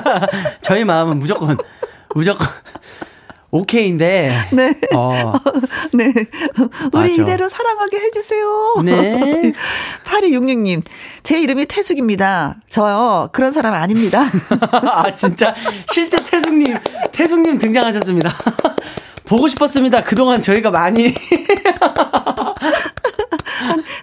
[0.62, 1.56] 저희 마음은 무조건,
[2.14, 2.46] 무조건.
[3.52, 4.32] 오케이인데.
[4.52, 4.74] 네.
[4.96, 5.32] 어.
[5.92, 6.06] 네.
[6.90, 7.06] 우리 맞아.
[7.06, 8.76] 이대로 사랑하게 해주세요.
[8.82, 9.52] 네.
[10.04, 10.82] 8266님,
[11.22, 12.56] 제 이름이 태숙입니다.
[12.66, 14.22] 저요, 그런 사람 아닙니다.
[14.90, 15.54] 아, 진짜?
[15.86, 16.78] 실제 태숙님,
[17.12, 18.34] 태숙님 등장하셨습니다.
[19.26, 20.02] 보고 싶었습니다.
[20.02, 21.14] 그동안 저희가 많이.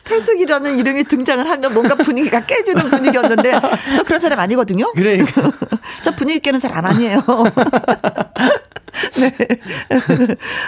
[0.04, 3.52] 태숙이라는 이름이 등장을 하면 뭔가 분위기가 깨지는 분위기였는데
[3.96, 4.92] 저 그런 사람 아니거든요.
[4.96, 5.52] 그러니까
[6.04, 7.24] 저 분위기 깨는 사람 아니에요.
[9.18, 9.32] 네.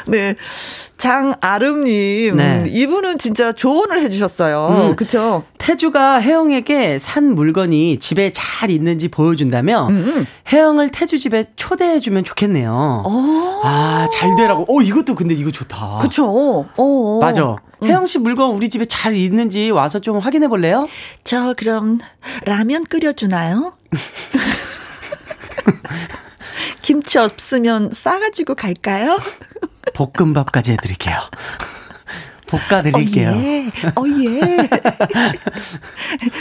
[0.08, 0.36] 네.
[0.98, 2.36] 장아름님.
[2.38, 2.64] 네.
[2.68, 4.90] 이분은 진짜 조언을 해주셨어요.
[4.92, 4.96] 음.
[4.96, 5.44] 그쵸?
[5.58, 9.96] 태주가 혜영에게 산 물건이 집에 잘 있는지 보여준다면, 음.
[9.96, 10.28] 음.
[10.52, 13.04] 혜영을 태주 집에 초대해주면 좋겠네요.
[13.06, 13.62] 오.
[13.64, 14.66] 아, 잘 되라고.
[14.70, 16.00] 어, 이것도 근데 이거 좋다.
[16.02, 16.68] 그쵸.
[16.78, 17.20] 오.
[17.20, 17.56] 맞아.
[17.82, 17.88] 음.
[17.88, 20.88] 혜영 씨 물건 우리 집에 잘 있는지 와서 좀 확인해 볼래요?
[21.24, 21.98] 저 그럼
[22.46, 23.74] 라면 끓여주나요?
[26.82, 29.20] 김치 없으면 싸가지고 갈까요?
[29.94, 31.18] 볶음밥까지 해드릴게요.
[32.52, 33.30] 볶아드릴게요.
[33.30, 33.68] 어, 예.
[33.96, 34.68] 어, 예.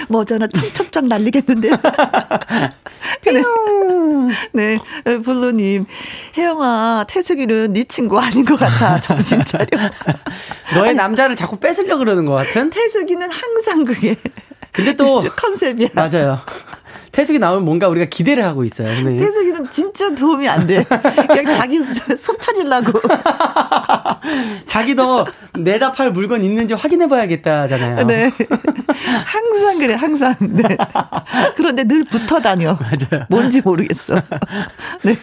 [0.09, 1.77] 뭐, 저는 청첩장 날리겠는데요.
[4.53, 4.79] 네.
[5.05, 5.19] 네.
[5.23, 5.87] 블루님.
[6.37, 8.99] 혜영아, 태숙이는 네 친구 아닌 것 같아.
[9.01, 9.67] 정신 차려.
[10.75, 12.71] 너의 아니, 남자를 자꾸 뺏으려 그러는 것 같은?
[12.71, 14.17] 태숙이는 항상 그게.
[14.73, 15.21] 근데 또.
[15.37, 15.89] 컨셉이야.
[15.95, 16.41] 맞아요.
[17.13, 18.89] 태숙이 나오면 뭔가 우리가 기대를 하고 있어요.
[18.89, 19.19] 선생님.
[19.19, 20.85] 태숙이는 진짜 도움이 안 돼.
[20.85, 22.93] 그냥 자기 속 차리려고.
[24.67, 25.25] 자기도
[25.59, 28.07] 내다 팔 물건 있는지 확인해 봐야겠다잖아요.
[28.07, 28.31] 네.
[29.25, 30.35] 항상 그래, 항상.
[30.41, 30.77] 네.
[31.57, 32.77] 그런데 늘 붙어 다녀.
[32.81, 33.27] 맞아요.
[33.29, 34.21] 뭔지 모르겠어.
[35.03, 35.17] 네.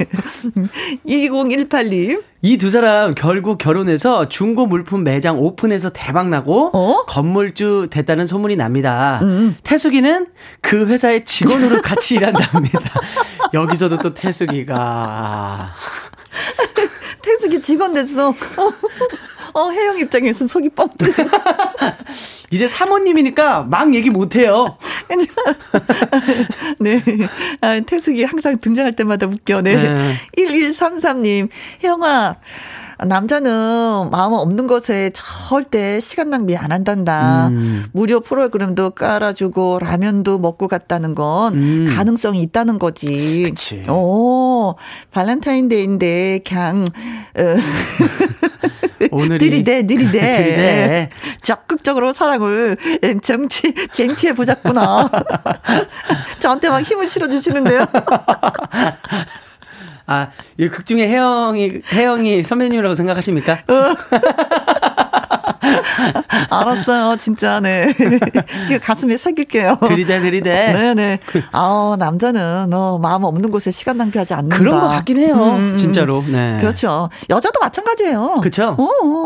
[1.06, 2.24] 2018님.
[2.44, 7.04] 이두 사람 결국 결혼해서 중고 물품 매장 오픈해서 대박 나고 어?
[7.08, 9.20] 건물주 됐다는 소문이 납니다.
[9.24, 9.56] 음.
[9.64, 10.28] 태숙이는
[10.62, 12.80] 그 회사의 직원 으로 같이 일한답니다.
[13.54, 15.74] 여기서도 또 태숙이가
[17.22, 18.34] 태숙이 직원 됐어.
[19.54, 21.14] 어, 혜영 입장에서 속이 뻥 뚫려.
[22.52, 24.78] 이제 사모님이니까 막 얘기 못해요.
[26.80, 27.02] 네.
[27.62, 29.62] 아, 태숙이 항상 등장할 때마다 웃겨.
[29.62, 29.76] 네.
[29.76, 30.16] 네.
[30.38, 31.50] 1133님,
[31.84, 32.36] 혜영아,
[33.06, 37.50] 남자는 마음 없는 것에 절대 시간 낭비 안 한단다.
[37.50, 37.86] 음.
[37.94, 41.86] 무료 프로그램도 깔아주고 라면도 먹고 갔다는 건 음.
[41.96, 43.44] 가능성이 있다는 거지.
[43.48, 43.86] 그치.
[43.90, 44.76] 오,
[45.12, 46.86] 발렌타인데이인데 그냥
[47.38, 47.56] 어.
[49.12, 50.12] 오늘이 들이대, 들이대.
[50.20, 51.10] 들이대.
[51.42, 52.78] 적극적으로 사랑을
[53.22, 55.10] 정치, 갱치해 보자꾸나.
[56.40, 57.86] 저한테 막 힘을 실어주시는데요.
[60.08, 63.54] 아, 이 극 중에 혜영이, 혜영이 선배님이라고 생각하십니까?
[63.54, 63.96] 어.
[66.50, 67.94] 알았어요, 진짜, 네.
[68.82, 69.78] 가슴에 새길게요.
[69.88, 70.50] 들이대, 들이대.
[70.74, 71.20] 네네.
[71.52, 74.58] 아 남자는, 어, 마음 없는 곳에 시간 낭비하지 않는다.
[74.58, 75.36] 그런 것 같긴 해요.
[75.36, 75.76] 음, 음, 음.
[75.78, 76.24] 진짜로.
[76.28, 76.58] 네.
[76.60, 77.10] 그렇죠.
[77.30, 78.38] 여자도 마찬가지예요.
[78.42, 78.78] 그렇죠.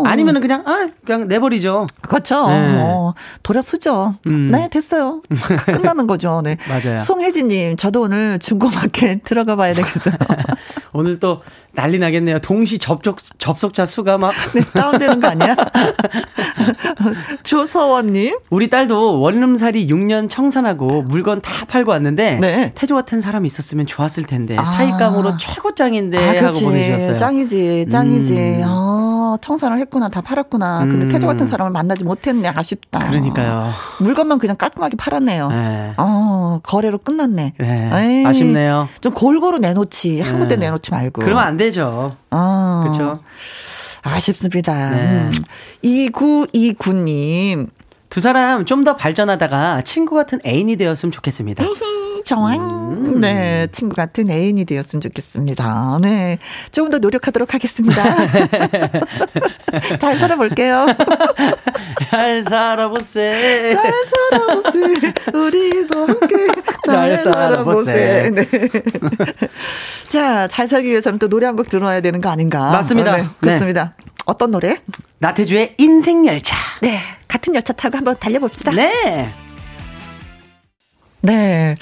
[0.05, 1.85] 아니면은 그냥, 아, 그냥 내버리죠.
[2.01, 2.47] 그렇죠.
[2.47, 2.75] 네.
[2.79, 3.13] 어,
[3.43, 4.15] 도려 쓰죠.
[4.27, 4.49] 음.
[4.51, 5.21] 네, 됐어요.
[5.65, 6.41] 끝나는 거죠.
[6.43, 6.57] 네.
[6.67, 6.97] 맞아요.
[6.97, 10.15] 송혜진님, 저도 오늘 중고마켓 들어가 봐야 되겠어요.
[10.93, 11.41] 오늘 또
[11.73, 12.39] 난리 나겠네요.
[12.39, 14.33] 동시 접촉, 접속자 수가 막.
[14.53, 15.55] 네, 다운되는 거 아니야?
[17.43, 18.37] 조서원님.
[18.49, 22.39] 우리 딸도 원룸살이 6년 청산하고 물건 다 팔고 왔는데.
[22.39, 22.71] 네.
[22.75, 24.57] 태조 같은 사람이 있었으면 좋았을 텐데.
[24.57, 24.65] 아.
[24.65, 26.39] 사익감으로 최고 짱인데.
[26.39, 27.17] 아, 하고 보내주셨어요.
[27.17, 28.35] 짱이지, 짱이지.
[28.35, 28.61] 음.
[28.65, 30.87] 아, 청산을 했구나, 다 팔았구나.
[30.89, 31.09] 근데 음.
[31.09, 32.49] 태조 같은 사람을 만나지 못했네.
[32.53, 33.07] 아쉽다.
[33.09, 33.69] 그러니까요.
[33.99, 35.49] 물건만 그냥 깔끔하게 팔았네요.
[35.49, 35.93] 네.
[35.97, 37.53] 어, 거래로 끝났네.
[37.57, 38.25] 네.
[38.25, 38.89] 아쉽네요.
[38.99, 40.19] 좀 골고루 내놓지.
[40.21, 40.65] 한 군데 네.
[40.65, 41.21] 내놓지 말고.
[41.21, 42.15] 그러면 안 되죠.
[42.31, 42.81] 아.
[42.83, 43.21] 그렇죠.
[44.01, 44.89] 아쉽습니다.
[44.89, 44.97] 네.
[44.97, 45.31] 음.
[45.83, 47.69] 2929님.
[48.09, 51.63] 두 사람 좀 더 발전하다가 친구 같은 애인이 되었으면 좋겠습니다.
[52.31, 52.61] 정황.
[52.61, 53.19] 음.
[53.19, 55.99] 네, 친구 같은 애인이 되었으면 좋겠습니다.
[56.01, 56.37] 네,
[56.71, 58.01] 조금 더 노력하도록 하겠습니다.
[59.99, 60.85] 잘 살아볼게요.
[62.09, 63.73] 잘 살아보세.
[63.75, 63.93] 잘
[64.31, 65.13] 살아보세.
[65.37, 66.35] 우리도 함께
[66.85, 68.31] 잘, 잘 살아보세.
[68.33, 68.47] 네.
[70.07, 72.71] 자, 잘 살기 위해서는 또 노래 한 곡 들어야 되는 거 아닌가?
[72.71, 73.11] 맞습니다.
[73.13, 73.93] 어, 네, 그렇습니다.
[73.99, 74.05] 네.
[74.25, 74.77] 어떤 노래?
[75.19, 76.55] 나태주의 인생 열차.
[76.81, 78.71] 네, 같은 열차 타고 한번 달려봅시다.
[78.71, 79.33] 네.
[81.21, 81.75] 네.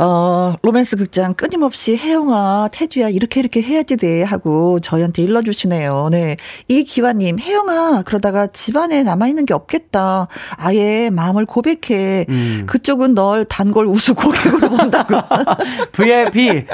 [0.00, 4.22] 어, 로맨스 극장 끊임없이 혜영아, 태주야, 이렇게 이렇게 해야지 돼.
[4.22, 6.08] 하고 저희한테 일러주시네요.
[6.12, 6.36] 네.
[6.68, 10.28] 이기환님, 혜영아, 그러다가 집안에 남아있는 게 없겠다.
[10.56, 12.26] 아예 마음을 고백해.
[12.28, 12.62] 음.
[12.66, 15.16] 그쪽은 널 단골 우수 고객으로 본다고.
[15.92, 16.66] VIP.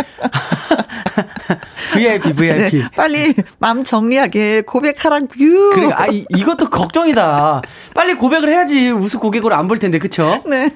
[1.94, 2.78] VIP, VIP.
[2.78, 5.28] 네, 빨리 마음 정리하게 고백하라고.
[5.28, 7.62] 그래, 아, 이, 이것도 걱정이다.
[7.94, 10.42] 빨리 고백을 해야지 우수 고객으로 안 볼 텐데, 그쵸?
[10.46, 10.70] 네.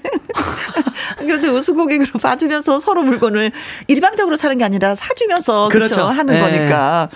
[1.19, 3.51] 그런데 우수 고객으로 봐주면서 서로 물건을
[3.89, 5.95] 일방적으로 사는 게 아니라 사주면서 그렇죠.
[5.97, 6.09] 그렇죠?
[6.11, 6.41] 하는 네.
[6.41, 7.09] 거니까.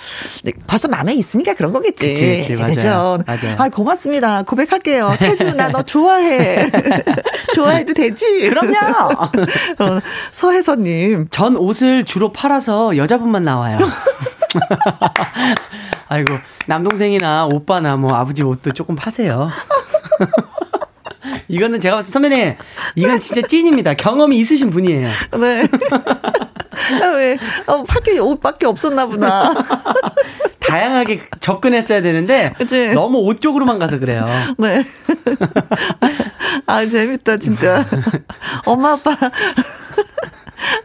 [0.43, 2.09] 네, 벌써 마음에 있으니까 그런 거겠지.
[2.09, 2.75] 그치, 그치, 맞아요.
[2.75, 3.19] 그죠?
[3.27, 3.57] 맞아요.
[3.59, 4.43] 아, 고맙습니다.
[4.43, 5.15] 고백할게요.
[5.19, 6.71] 태주, 나 너 좋아해.
[7.55, 8.49] 좋아해도 되지?
[8.51, 8.77] 그럼요.
[9.81, 10.01] 어,
[10.33, 11.29] 서혜선님.
[11.31, 13.79] 전 옷을 주로 팔아서 여자분만 나와요.
[16.09, 16.35] 아이고,
[16.67, 19.49] 남동생이나 오빠나 뭐 아버지 옷도 조금 파세요.
[21.49, 22.55] 이거는 제가 봤을 때 선배님,
[22.97, 23.95] 이건 진짜 찐입니다.
[23.95, 25.09] 경험이 있으신 분이에요.
[25.41, 25.63] 네.
[27.03, 27.39] 아, 왜?
[27.67, 29.45] 어, 밖에 옷밖에 없었나 보다.
[30.61, 32.93] 다양하게 접근했어야 되는데 그치?
[32.93, 34.27] 너무 옷 쪽으로만 가서 그래요.
[34.59, 34.83] 네.
[36.67, 37.85] 아 재밌다 진짜.
[38.65, 39.17] 엄마 아빠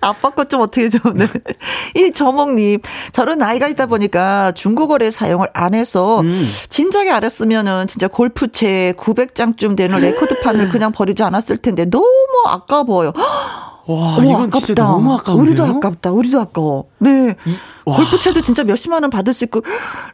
[0.01, 1.28] 아빠 것 좀 어떻게 좀, 네.
[1.95, 2.80] 이 저목님,
[3.11, 6.47] 저런 나이가 있다 보니까 중고거래 사용을 안 해서, 음.
[6.69, 12.05] 진작에 알았으면은 진짜 골프채 900장쯤 되는 레코드판을 그냥 버리지 않았을 텐데, 너무
[12.47, 13.11] 아까워요.
[13.89, 14.65] 와, 어머, 이건 아깝다.
[14.65, 15.41] 진짜 너무 아까운데요?
[15.41, 16.11] 우리도 아깝다.
[16.11, 16.86] 우리도 아까워.
[16.99, 17.36] 네.
[17.86, 19.61] 골프채도 진짜 몇십만 원 받을 수 있고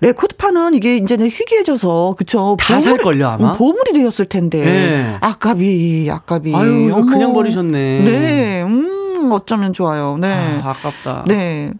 [0.01, 2.55] 레코드판은 이게 이제는 희귀해져서 그쵸?
[2.59, 3.53] 다 살 걸요 아마.
[3.53, 4.63] 보물이 되었을 텐데.
[4.63, 5.17] 네.
[5.21, 6.53] 아깝이, 아깝이.
[6.55, 7.79] 아유, 그냥 버리셨네.
[8.03, 8.61] 네.
[8.63, 8.92] 음.
[9.31, 10.17] 어쩌면 좋아요.
[10.19, 10.61] 네.
[10.63, 11.25] 아, 아깝다.
[11.27, 11.71] 네.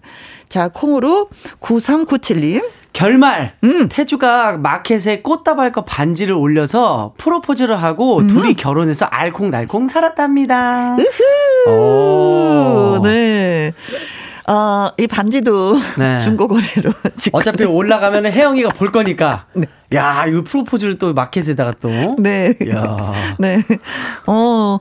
[0.50, 1.30] 자, 콩으로
[1.60, 2.64] 9397님.
[2.94, 3.90] 결말 음.
[3.90, 8.28] 태주가 마켓에 꽃다발 거 반지를 올려서 프로포즈를 하고 음.
[8.28, 10.96] 둘이 결혼해서 알콩달콩 살았답니다.
[11.00, 13.00] 으흐.
[13.04, 13.74] 네.
[14.48, 16.20] 어, 이 반지도 네.
[16.20, 16.92] 중고거래로.
[17.32, 19.46] 어차피 올라가면 혜영이가 볼 거니까.
[19.54, 19.66] 네.
[19.94, 22.16] 야, 이거 프로포즈를 또 마켓에다가 또.
[22.20, 22.56] 네.
[22.74, 23.12] 야.
[23.38, 23.62] 네.
[24.28, 24.80] 어,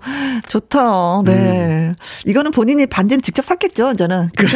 [0.49, 1.23] 좋다.
[1.25, 1.33] 네.
[1.33, 1.95] 음.
[2.27, 4.31] 이거는 본인이 반지는 직접 샀겠죠, 저는.
[4.37, 4.49] 그래.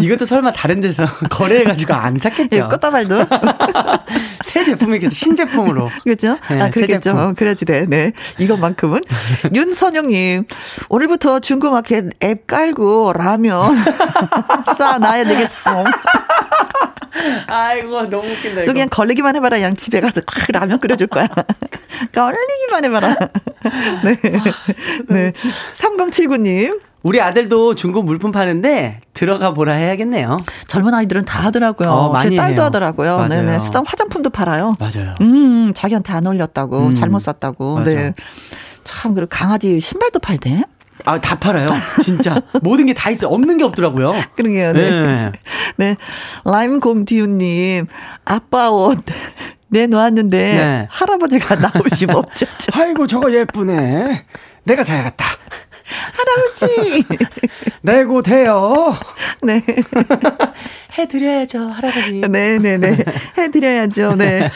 [0.00, 2.48] 이것도 설마 다른 데서 거래해가지고 안 샀겠죠.
[2.56, 3.26] 네, 꽃다발도.
[4.44, 5.14] 새 제품이겠죠.
[5.14, 5.88] 신제품으로.
[6.04, 6.38] 그죠?
[6.48, 7.10] 네, 아, 그렇겠죠.
[7.10, 7.86] 어, 그래야지 돼.
[7.86, 8.12] 네.
[8.38, 9.00] 이것만큼은.
[9.54, 10.44] 윤선영님,
[10.88, 13.76] 오늘부터 중고마켓 앱 깔고 라면
[14.76, 15.84] 쏴놔야 되겠어.
[17.48, 18.64] 아이고, 너무 웃긴다.
[18.64, 19.56] 또 그냥 걸리기만 해봐라.
[19.56, 21.28] 그냥 집에 가서 라면 끓여줄 거야.
[22.14, 23.16] 걸리기만 해봐라.
[24.04, 24.16] 네.
[25.08, 25.32] 네.
[25.72, 26.80] 3079님.
[27.02, 30.36] 우리 아들도 중고 물품 파는데 들어가 보라 해야겠네요.
[30.66, 31.92] 젊은 아이들은 다 하더라고요.
[31.92, 32.66] 어, 많이 제 딸도 해요.
[32.66, 33.16] 하더라고요.
[33.16, 33.28] 맞아요.
[33.28, 33.58] 네네.
[33.60, 34.76] 수단 화장품도 팔아요.
[34.80, 35.14] 맞아요.
[35.20, 37.76] 음, 자기한테 안 어울렸다고, 음, 잘못 샀다고.
[37.76, 37.90] 맞아.
[37.90, 38.14] 네.
[38.84, 40.64] 참, 그리고 강아지 신발도 팔대.
[41.08, 41.66] 아, 다 팔아요.
[42.02, 42.34] 진짜.
[42.62, 43.30] 모든 게 다 있어요.
[43.32, 44.12] 없는 게 없더라고요.
[44.36, 44.72] 그러게요.
[44.74, 44.90] 네.
[44.90, 45.32] 네.
[45.76, 45.96] 네.
[46.44, 47.86] 라임 공디우님,
[48.24, 48.98] 아빠 옷.
[49.70, 50.86] 내놓았는데 네.
[50.90, 52.46] 할아버지가 나오시면 없죠.
[52.72, 54.24] 아이고 저거 예쁘네.
[54.64, 55.24] 내가 사야겠다.
[56.12, 57.04] 할아버지.
[57.82, 58.74] 내고 돼요.
[59.42, 59.62] 네.
[60.98, 62.20] 해드려야죠, 할아버지.
[62.28, 62.98] 네네네.
[63.38, 64.16] 해드려야죠.
[64.16, 64.50] 네.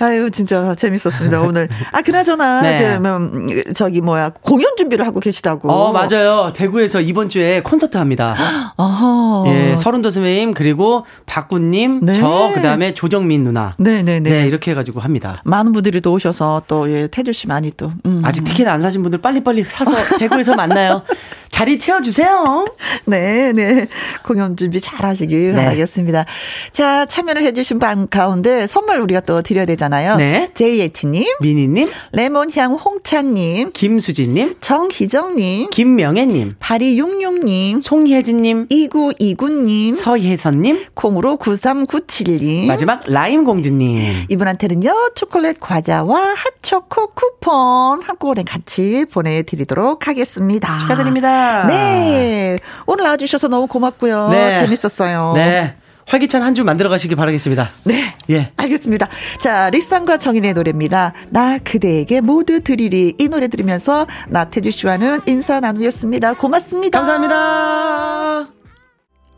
[0.00, 1.68] 아유, 진짜 재밌었습니다, 오늘.
[1.92, 2.76] 아, 그나저나, 네.
[2.76, 5.70] 저, 음, 저기, 뭐야, 공연 준비를 하고 계시다고.
[5.70, 6.52] 어, 맞아요.
[6.54, 8.34] 대구에서 이번 주에 콘서트 합니다.
[8.76, 9.44] 어허.
[9.48, 12.14] 예, 서른도 선생님, 그리고 박구님, 네.
[12.14, 13.74] 저, 그 다음에 조정민 누나.
[13.78, 14.20] 네네네.
[14.28, 15.40] 네, 이렇게 해가지고 합니다.
[15.44, 17.92] 많은 분들이 또 오셔서 또, 예, 태주 씨 많이 또.
[18.06, 18.20] 음.
[18.24, 21.02] 아직 티켓 안 사신 분들 빨리빨리 사서 대구에서 만나요.
[21.54, 22.66] 자리 채워주세요.
[23.04, 23.86] 네, 네.
[24.24, 25.54] 공연 준비 잘 하시길 네.
[25.54, 26.24] 바라겠습니다.
[26.72, 30.16] 자, 참여를 해주신 방 가운데 선물 우리가 또 드려야 되잖아요.
[30.16, 30.50] 네.
[30.54, 44.24] 제이에치님, 미니님, 레몬향 홍차님, 김수진님, 정희정님, 김명애님, 8266님, 송혜진님, 2929님, 서혜선님, 콩으로 9397님, 마지막 라임공주님.
[44.28, 50.80] 이분한테는요, 초콜릿 과자와 핫초코 쿠폰 한꺼번에 같이 보내드리도록 하겠습니다.
[50.80, 51.43] 축하드립니다.
[51.68, 52.56] 네.
[52.86, 54.28] 오늘 나와주셔서 너무 고맙고요.
[54.30, 54.54] 네.
[54.54, 55.32] 재밌었어요.
[55.34, 55.76] 네.
[56.06, 57.70] 활기찬 한 주 만들어 가시기 바라겠습니다.
[57.84, 58.14] 네.
[58.30, 58.52] 예.
[58.56, 59.08] 알겠습니다.
[59.40, 61.14] 자, 리쌍과 정인의 노래입니다.
[61.30, 63.14] 나 그대에게 모두 드리리.
[63.18, 66.34] 이 노래 들으면서 나태주 씨와는 인사 나누겠습니다.
[66.34, 66.98] 고맙습니다.
[66.98, 68.48] 감사합니다.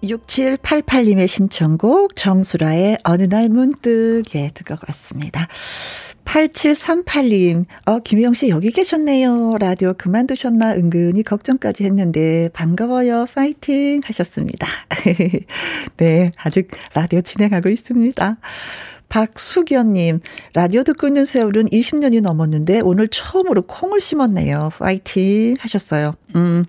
[0.03, 5.47] 6788님의 신청곡 정수라의 어느 날 문득 예 듣고 왔습니다.
[6.27, 9.57] 8738님, 어, 김혜영 씨 여기 계셨네요.
[9.59, 13.27] 라디오 그만두셨나 은근히 걱정까지 했는데 반가워요.
[13.33, 14.67] 파이팅 하셨습니다.
[15.97, 18.39] 네, 아직 라디오 진행하고 있습니다.
[19.09, 20.21] 박수견님,
[20.53, 24.71] 라디오 듣고 있는 세월은 20년이 넘었는데 오늘 처음으로 콩을 심었네요.
[24.79, 26.15] 파이팅 하셨어요.
[26.35, 26.65] 음,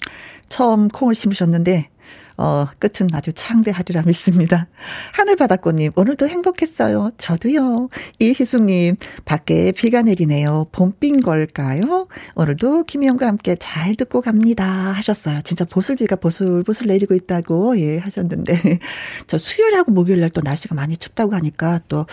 [0.48, 1.90] 처음 콩을 심으셨는데
[2.38, 4.68] 어, 끝은 아주 창대하리라 믿습니다.
[5.14, 7.12] 하늘바닷꽃님, 오늘도 행복했어요.
[7.18, 7.90] 저도요.
[8.20, 8.96] 이희숙님,
[9.26, 10.68] 밖에 비가 내리네요.
[10.72, 12.08] 봄빈 걸까요?
[12.36, 14.66] 오늘도 김희영과 함께 잘 듣고 갑니다.
[14.66, 15.42] 하셨어요.
[15.44, 18.80] 진짜 보슬비가 보슬보슬 내리고 있다고, 예, 하셨는데.
[19.28, 22.06] 저 수요일하고 목요일날 또 날씨가 많이 춥다고 하니까 또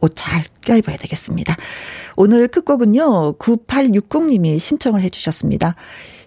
[0.00, 1.56] 옷 잘 껴입어야 되겠습니다.
[2.16, 5.74] 오늘 끝곡은요, 9860님이 신청을 해주셨습니다.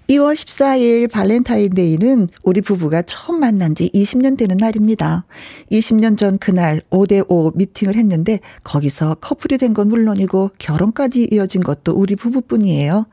[0.09, 5.25] 2월 14일 발렌타인데이는 우리 부부가 처음 만난 지 20년 되는 날입니다.
[5.69, 12.15] 20년 전 그날 5대5 미팅을 했는데 거기서 커플이 된 건 물론이고 결혼까지 이어진 것도 우리
[12.15, 13.05] 부부뿐이에요.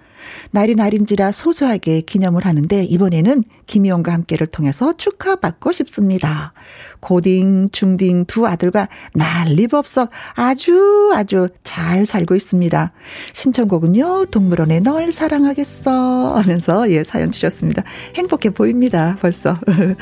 [0.53, 6.53] 날이 날인지라 소소하게 기념을 하는데 이번에는 김희영과 함께를 통해서 축하받고 싶습니다.
[7.01, 12.93] 고딩, 중딩 두 아들과 난리법석 아주 아주 잘 살고 있습니다.
[13.33, 17.83] 신청곡은요, 동물원의 널 사랑하겠어 하면서 예, 사연 주셨습니다.
[18.17, 19.57] 행복해 보입니다, 벌써.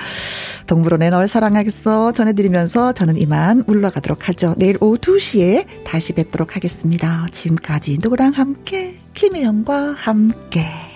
[0.68, 4.54] 동물원의 널 사랑하겠어 전해드리면서 저는 이만 물러가도록 하죠.
[4.58, 7.26] 내일 오후 2시에 다시 뵙도록 하겠습니다.
[7.32, 10.91] 지금까지 누구랑 함께, 김혜영과 함께.